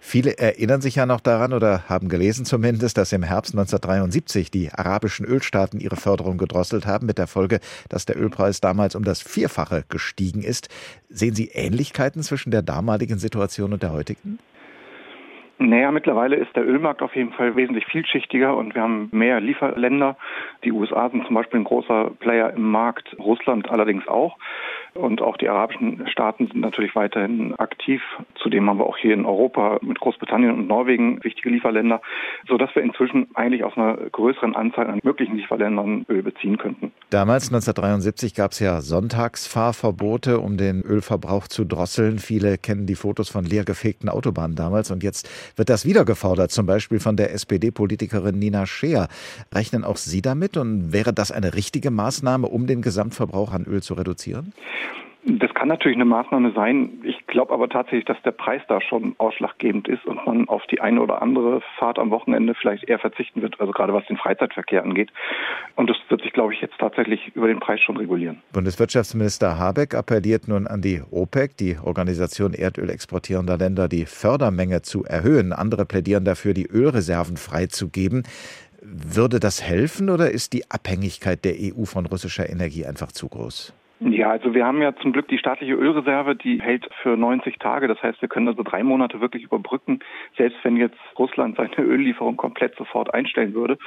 Viele 0.00 0.36
erinnern 0.38 0.82
sich 0.82 0.96
ja 0.96 1.06
noch 1.06 1.20
daran 1.20 1.52
oder 1.52 1.88
haben 1.88 2.08
gelesen 2.08 2.44
zumindest, 2.44 2.98
dass 2.98 3.12
im 3.12 3.22
Herbst 3.22 3.54
1973 3.54 4.50
die 4.50 4.68
arabischen 4.70 5.24
Ölstaaten 5.24 5.80
ihre 5.80 5.96
Förderung 5.96 6.36
gedrosselt 6.36 6.86
haben, 6.86 7.06
mit 7.06 7.18
der 7.18 7.28
Folge, 7.28 7.60
dass 7.88 8.04
der 8.04 8.20
Ölpreis 8.20 8.60
damals 8.60 8.94
um 8.94 9.04
das 9.04 9.22
Vierfache 9.22 9.84
gestiegen 9.88 10.42
ist. 10.42 10.68
Sehen 11.08 11.34
Sie 11.34 11.50
Ähnlichkeiten 11.52 12.22
zwischen 12.22 12.50
der 12.50 12.62
damaligen 12.62 13.18
Situation 13.18 13.72
und 13.72 13.82
der 13.82 13.92
heutigen? 13.92 14.38
Naja, 15.58 15.90
mittlerweile 15.90 16.36
ist 16.36 16.54
der 16.54 16.66
Ölmarkt 16.66 17.00
auf 17.00 17.16
jeden 17.16 17.32
Fall 17.32 17.56
wesentlich 17.56 17.86
vielschichtiger 17.86 18.54
und 18.54 18.74
wir 18.74 18.82
haben 18.82 19.08
mehr 19.12 19.40
Lieferländer. 19.40 20.16
Die 20.64 20.72
USA 20.72 21.08
sind 21.08 21.24
zum 21.24 21.34
Beispiel 21.34 21.60
ein 21.60 21.64
großer 21.64 22.10
Player 22.18 22.52
im 22.52 22.70
Markt, 22.70 23.16
Russland 23.18 23.70
allerdings 23.70 24.06
auch. 24.06 24.36
Und 24.96 25.22
auch 25.22 25.36
die 25.36 25.48
arabischen 25.48 26.06
Staaten 26.08 26.48
sind 26.48 26.60
natürlich 26.60 26.94
weiterhin 26.94 27.54
aktiv. 27.56 28.02
Zudem 28.42 28.68
haben 28.68 28.78
wir 28.78 28.86
auch 28.86 28.96
hier 28.96 29.14
in 29.14 29.24
Europa 29.24 29.78
mit 29.82 30.00
Großbritannien 30.00 30.52
und 30.52 30.66
Norwegen 30.66 31.22
wichtige 31.22 31.50
Lieferländer, 31.50 32.00
sodass 32.48 32.74
wir 32.74 32.82
inzwischen 32.82 33.28
eigentlich 33.34 33.64
aus 33.64 33.76
einer 33.76 33.96
größeren 33.96 34.56
Anzahl 34.56 34.88
an 34.88 35.00
möglichen 35.02 35.36
Lieferländern 35.36 36.06
Öl 36.08 36.22
beziehen 36.22 36.58
könnten. 36.58 36.92
Damals, 37.10 37.48
1973, 37.48 38.34
gab 38.34 38.52
es 38.52 38.60
ja 38.60 38.80
Sonntagsfahrverbote, 38.80 40.40
um 40.40 40.56
den 40.56 40.82
Ölverbrauch 40.82 41.48
zu 41.48 41.64
drosseln. 41.64 42.18
Viele 42.18 42.58
kennen 42.58 42.86
die 42.86 42.94
Fotos 42.94 43.28
von 43.28 43.44
leergefegten 43.44 44.08
Autobahnen 44.08 44.56
damals. 44.56 44.90
Und 44.90 45.02
jetzt 45.02 45.28
wird 45.56 45.68
das 45.68 45.84
wieder 45.84 46.04
gefordert, 46.04 46.50
zum 46.50 46.66
Beispiel 46.66 47.00
von 47.00 47.16
der 47.16 47.32
SPD-Politikerin 47.32 48.38
Nina 48.38 48.66
Scheer. 48.66 49.08
Rechnen 49.54 49.84
auch 49.84 49.96
Sie 49.96 50.22
damit? 50.22 50.56
Und 50.56 50.92
wäre 50.92 51.12
das 51.12 51.30
eine 51.30 51.54
richtige 51.54 51.90
Maßnahme, 51.90 52.46
um 52.46 52.66
den 52.66 52.82
Gesamtverbrauch 52.82 53.52
an 53.52 53.64
Öl 53.64 53.82
zu 53.82 53.94
reduzieren? 53.94 54.52
Das 55.28 55.52
kann 55.54 55.66
natürlich 55.66 55.96
eine 55.96 56.04
Maßnahme 56.04 56.52
sein. 56.52 57.00
Ich 57.02 57.26
glaube 57.26 57.52
aber 57.52 57.68
tatsächlich, 57.68 58.04
dass 58.04 58.20
der 58.22 58.30
Preis 58.30 58.62
da 58.68 58.80
schon 58.80 59.16
ausschlaggebend 59.18 59.88
ist 59.88 60.06
und 60.06 60.24
man 60.24 60.48
auf 60.48 60.64
die 60.70 60.80
eine 60.80 61.00
oder 61.00 61.20
andere 61.20 61.62
Fahrt 61.80 61.98
am 61.98 62.10
Wochenende 62.10 62.54
vielleicht 62.54 62.84
eher 62.84 63.00
verzichten 63.00 63.42
wird, 63.42 63.58
also 63.58 63.72
gerade 63.72 63.92
was 63.92 64.06
den 64.06 64.18
Freizeitverkehr 64.18 64.84
angeht. 64.84 65.10
Und 65.74 65.90
das 65.90 65.96
wird 66.08 66.22
sich, 66.22 66.32
glaube 66.32 66.54
ich, 66.54 66.60
jetzt 66.60 66.78
tatsächlich 66.78 67.34
über 67.34 67.48
den 67.48 67.58
Preis 67.58 67.80
schon 67.80 67.96
regulieren. 67.96 68.40
Bundeswirtschaftsminister 68.52 69.58
Habeck 69.58 69.96
appelliert 69.96 70.46
nun 70.46 70.68
an 70.68 70.80
die 70.80 71.02
OPEC, 71.10 71.56
die 71.56 71.76
Organisation 71.82 72.54
Erdöl 72.54 72.88
exportierender 72.88 73.58
Länder, 73.58 73.88
die 73.88 74.06
Fördermenge 74.06 74.82
zu 74.82 75.02
erhöhen. 75.02 75.52
Andere 75.52 75.86
plädieren 75.86 76.24
dafür, 76.24 76.54
die 76.54 76.68
Ölreserven 76.68 77.36
freizugeben. 77.36 78.22
Würde 78.80 79.40
das 79.40 79.60
helfen 79.60 80.08
oder 80.08 80.30
ist 80.30 80.52
die 80.52 80.70
Abhängigkeit 80.70 81.44
der 81.44 81.54
EU 81.58 81.84
von 81.84 82.06
russischer 82.06 82.48
Energie 82.48 82.86
einfach 82.86 83.10
zu 83.10 83.28
groß? 83.28 83.74
Ja, 84.00 84.30
also 84.30 84.52
wir 84.52 84.66
haben 84.66 84.82
ja 84.82 84.94
zum 84.96 85.12
Glück 85.12 85.28
die 85.28 85.38
staatliche 85.38 85.72
Ölreserve, 85.72 86.36
die 86.36 86.60
hält 86.60 86.86
für 87.02 87.16
90 87.16 87.58
Tage. 87.58 87.88
Das 87.88 88.02
heißt, 88.02 88.20
wir 88.20 88.28
können 88.28 88.48
also 88.48 88.62
drei 88.62 88.82
Monate 88.82 89.22
wirklich 89.22 89.44
überbrücken, 89.44 90.00
selbst 90.36 90.58
wenn 90.64 90.76
jetzt 90.76 90.98
Russland 91.18 91.56
seine 91.56 91.78
Öllieferung 91.78 92.36
komplett 92.36 92.76
sofort 92.76 93.14
einstellen 93.14 93.54
würde. 93.54 93.78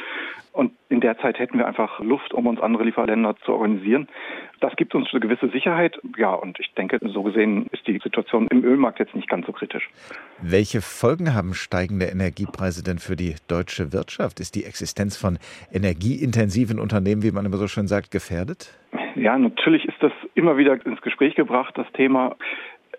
Und 0.51 0.71
in 0.89 0.99
der 0.99 1.19
Zeit 1.19 1.37
hätten 1.37 1.59
wir 1.59 1.67
einfach 1.67 1.99
Luft, 1.99 2.33
um 2.33 2.47
uns 2.47 2.59
andere 2.59 2.83
Lieferländer 2.85 3.35
zu 3.45 3.53
organisieren. 3.53 4.07
Das 4.61 4.75
gibt 4.75 4.95
uns 4.95 5.07
eine 5.11 5.19
gewisse 5.19 5.49
Sicherheit. 5.49 5.99
Ja, 6.17 6.33
und 6.33 6.59
ich 6.59 6.73
denke, 6.73 6.99
so 7.01 7.21
gesehen 7.21 7.67
ist 7.71 7.85
die 7.85 7.99
Situation 7.99 8.47
im 8.49 8.63
Ölmarkt 8.63 8.99
jetzt 8.99 9.15
nicht 9.15 9.29
ganz 9.29 9.45
so 9.45 9.51
kritisch. 9.51 9.89
Welche 10.41 10.81
Folgen 10.81 11.35
haben 11.35 11.53
steigende 11.53 12.07
Energiepreise 12.07 12.83
denn 12.83 12.97
für 12.97 13.15
die 13.15 13.35
deutsche 13.47 13.93
Wirtschaft? 13.93 14.39
Ist 14.39 14.55
die 14.55 14.65
Existenz 14.65 15.17
von 15.17 15.37
energieintensiven 15.71 16.79
Unternehmen, 16.79 17.21
wie 17.21 17.31
man 17.31 17.45
immer 17.45 17.57
so 17.57 17.67
schön 17.67 17.87
sagt, 17.87 18.09
gefährdet? 18.09 18.73
Ja, 19.19 19.37
natürlich 19.37 19.83
ist 19.83 19.97
das 19.99 20.13
immer 20.33 20.55
wieder 20.55 20.85
ins 20.85 21.01
Gespräch 21.01 21.35
gebracht, 21.35 21.77
das 21.77 21.91
Thema. 21.91 22.37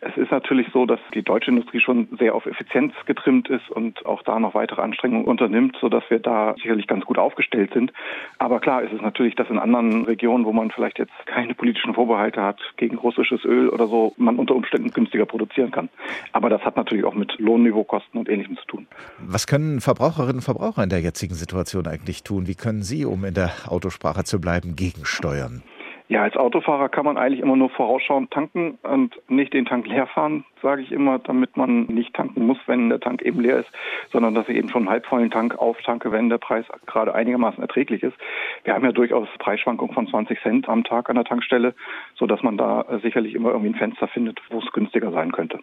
Es 0.03 0.17
ist 0.17 0.31
natürlich 0.31 0.67
so, 0.73 0.85
dass 0.85 1.01
die 1.15 1.23
deutsche 1.23 1.51
Industrie 1.51 1.81
schon 1.81 2.09
sehr 2.19 2.35
auf 2.35 2.45
Effizienz 2.47 2.93
getrimmt 3.07 3.49
ist 3.49 3.71
und 3.71 4.05
auch 4.05 4.23
da 4.23 4.39
noch 4.39 4.55
weitere 4.55 4.83
Anstrengungen 4.83 5.27
unternimmt, 5.27 5.77
sodass 5.81 6.05
wir 6.09 6.19
da 6.19 6.55
sicherlich 6.57 6.87
ganz 6.87 7.05
gut 7.07 7.19
aufgestellt 7.19 7.73
sind. 7.73 7.93
Aber 8.39 8.61
klar 8.61 8.83
ist 8.83 8.93
es 8.93 9.01
natürlich, 9.01 9.35
dass 9.35 9.49
in 9.49 9.59
anderen 9.59 10.05
Regionen, 10.05 10.45
wo 10.45 10.53
man 10.53 10.71
vielleicht 10.71 10.99
jetzt 10.99 11.13
keine 11.27 11.55
politischen 11.55 11.95
Vorbehalte 11.95 12.43
hat 12.43 12.59
gegen 12.77 12.99
russisches 12.99 13.45
Öl 13.45 13.71
oder 13.71 13.87
so, 13.87 14.15
man 14.17 14.37
unter 14.37 14.55
Umständen 14.55 14.91
günstiger 14.91 15.25
produzieren 15.27 15.71
kann. 15.71 15.89
Aber 16.33 16.51
das 16.51 16.63
hat 16.63 16.77
natürlich 16.77 17.05
auch 17.05 17.15
mit 17.15 17.39
Lohnniveaukosten 17.39 18.21
und 18.21 18.29
Ähnlichem 18.29 18.59
zu 18.59 18.67
tun. 18.67 18.87
Was 19.19 19.47
können 19.47 19.81
Verbraucherinnen 19.81 20.37
und 20.37 20.43
Verbraucher 20.43 20.83
in 20.83 20.91
der 20.91 21.01
jetzigen 21.01 21.35
Situation 21.35 21.87
eigentlich 21.87 22.25
tun? 22.25 22.47
Wie 22.47 22.55
können 22.55 22.83
Sie, 22.83 23.07
um 23.07 23.25
in 23.25 23.35
der 23.35 23.51
Autosprache 23.69 24.25
zu 24.25 24.41
bleiben, 24.41 24.77
gegensteuern? 24.77 25.63
Ja, 26.11 26.25
als 26.25 26.37
Autofahrer 26.37 26.89
kann 26.89 27.05
man 27.05 27.17
eigentlich 27.17 27.39
immer 27.39 27.55
nur 27.55 27.71
vorausschauend 27.71 28.33
tanken 28.33 28.81
und 28.83 29.15
nicht 29.31 29.53
den 29.53 29.65
Tank 29.65 29.87
leer 29.87 30.09
fahren, 30.09 30.45
sage 30.61 30.83
ich 30.83 30.91
immer, 30.91 31.21
damit 31.21 31.57
man 31.57 31.85
nicht 31.85 32.15
tanken 32.15 32.47
muss, 32.47 32.59
wenn 32.67 32.89
der 32.89 32.99
Tank 32.99 33.23
eben 33.23 33.39
leer 33.41 33.61
ist, 33.61 33.69
sondern 34.11 34.35
dass 34.35 34.49
ich 34.49 34.57
eben 34.57 34.69
schon 34.71 34.83
einen 34.83 34.91
halbvollen 34.91 35.31
Tank 35.31 35.57
auftanke, 35.57 36.11
wenn 36.11 36.29
der 36.29 36.39
Preis 36.39 36.65
gerade 36.87 37.15
einigermaßen 37.15 37.63
erträglich 37.63 38.03
ist. 38.03 38.17
Wir 38.65 38.75
haben 38.75 38.85
ja 38.85 38.91
durchaus 38.91 39.29
Preisschwankungen 39.39 39.95
von 39.95 40.09
20 40.09 40.43
Cent 40.43 40.69
am 40.69 40.83
Tag 40.83 41.09
an 41.11 41.15
der 41.15 41.25
Tankstelle, 41.25 41.75
sodass 42.17 42.43
man 42.43 42.59
da 42.59 42.87
sicherlich 43.05 43.37
immer 43.37 43.51
irgendwie 43.51 43.71
ein 43.71 43.79
Fenster 43.79 44.09
findet, 44.09 44.41
wo 44.51 44.59
es 44.59 44.73
günstiger 44.73 45.13
sein 45.13 45.31
könnte. 45.31 45.61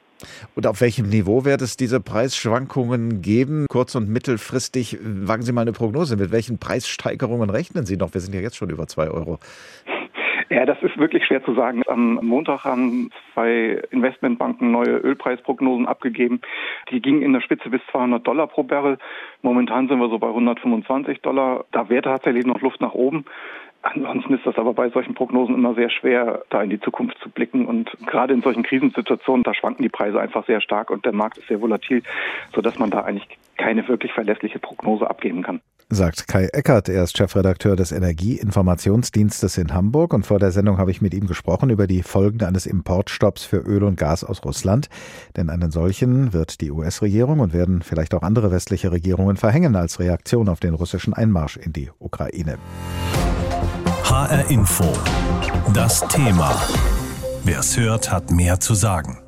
Und 0.55 0.65
auf 0.65 0.79
welchem 0.79 1.09
Niveau 1.09 1.43
wird 1.43 1.61
es 1.61 1.75
diese 1.75 1.99
Preisschwankungen 1.99 3.21
geben? 3.21 3.65
Kurz- 3.69 3.95
und 3.95 4.07
mittelfristig, 4.07 4.97
wagen 5.01 5.41
Sie 5.41 5.51
mal 5.51 5.63
eine 5.63 5.73
Prognose. 5.73 6.15
Mit 6.15 6.31
welchen 6.31 6.57
Preissteigerungen 6.57 7.49
rechnen 7.49 7.85
Sie 7.85 7.97
noch? 7.97 8.13
Wir 8.13 8.21
sind 8.21 8.33
ja 8.33 8.39
jetzt 8.39 8.55
schon 8.55 8.69
über 8.69 8.87
zwei 8.87 9.09
Euro. 9.09 9.39
Ja, 10.49 10.65
das 10.65 10.81
ist 10.81 10.97
wirklich 10.97 11.25
schwer 11.25 11.43
zu 11.43 11.53
sagen. 11.53 11.83
Am 11.87 12.19
Montag 12.23 12.63
haben 12.63 13.09
zwei 13.33 13.81
Investmentbanken 13.91 14.71
neue 14.71 14.97
Ölpreisprognosen 14.97 15.87
abgegeben. 15.87 16.39
Die 16.89 17.01
gingen 17.01 17.21
in 17.21 17.33
der 17.33 17.41
Spitze 17.41 17.69
bis 17.69 17.81
200 17.91 18.25
Dollar 18.25 18.47
pro 18.47 18.63
Barrel. 18.63 18.97
Momentan 19.41 19.89
sind 19.89 19.99
wir 19.99 20.09
so 20.09 20.19
bei 20.19 20.27
125 20.27 21.21
Dollar. 21.21 21.65
Da 21.71 21.89
wäre 21.89 22.03
tatsächlich 22.03 22.45
noch 22.45 22.61
Luft 22.61 22.79
nach 22.79 22.93
oben. 22.93 23.25
Ansonsten 23.81 24.35
ist 24.35 24.45
das 24.45 24.57
aber 24.57 24.73
bei 24.73 24.89
solchen 24.89 25.13
Prognosen 25.13 25.55
immer 25.55 25.73
sehr 25.73 25.89
schwer, 25.89 26.43
da 26.49 26.63
in 26.63 26.69
die 26.69 26.79
Zukunft 26.79 27.17
zu 27.19 27.29
blicken. 27.29 27.65
Und 27.65 27.91
gerade 28.05 28.33
in 28.33 28.41
solchen 28.41 28.63
Krisensituationen, 28.63 29.43
da 29.43 29.53
schwanken 29.53 29.83
die 29.83 29.89
Preise 29.89 30.19
einfach 30.19 30.45
sehr 30.45 30.61
stark 30.61 30.89
und 30.89 31.05
der 31.05 31.13
Markt 31.13 31.37
ist 31.37 31.47
sehr 31.47 31.61
volatil, 31.61 32.03
sodass 32.55 32.79
man 32.79 32.89
da 32.89 33.01
eigentlich 33.01 33.27
keine 33.57 33.87
wirklich 33.87 34.13
verlässliche 34.13 34.59
Prognose 34.59 35.09
abgeben 35.09 35.43
kann. 35.43 35.61
Sagt 35.89 36.27
Kai 36.27 36.49
Eckert, 36.51 36.89
er 36.89 37.05
ist 37.05 37.17
Chefredakteur 37.17 37.77
des 37.77 37.93
Energieinformationsdienstes 37.93 39.57
in 39.57 39.73
Hamburg 39.73 40.13
und 40.13 40.25
vor 40.25 40.37
der 40.37 40.51
Sendung 40.51 40.79
habe 40.79 40.91
ich 40.91 41.01
mit 41.01 41.13
ihm 41.13 41.27
gesprochen 41.27 41.69
über 41.69 41.87
die 41.87 42.03
Folgen 42.03 42.43
eines 42.43 42.65
Importstopps 42.65 43.45
für 43.45 43.59
Öl 43.59 43.83
und 43.83 43.95
Gas 43.95 44.25
aus 44.25 44.43
Russland. 44.43 44.89
Denn 45.37 45.49
einen 45.49 45.71
solchen 45.71 46.33
wird 46.33 46.59
die 46.59 46.71
US-Regierung 46.71 47.39
und 47.39 47.53
werden 47.53 47.83
vielleicht 47.83 48.13
auch 48.13 48.21
andere 48.21 48.51
westliche 48.51 48.91
Regierungen 48.91 49.37
verhängen 49.37 49.77
als 49.77 50.01
Reaktion 50.01 50.49
auf 50.49 50.59
den 50.59 50.73
russischen 50.73 51.13
Einmarsch 51.13 51.55
in 51.55 51.71
die 51.71 51.89
Ukraine. 51.99 52.57
HR 54.03 54.51
Info. 54.51 54.91
Das 55.73 56.01
Thema. 56.09 56.53
Wer 57.45 57.59
es 57.59 57.77
hört, 57.77 58.11
hat 58.11 58.29
mehr 58.29 58.59
zu 58.59 58.73
sagen. 58.73 59.19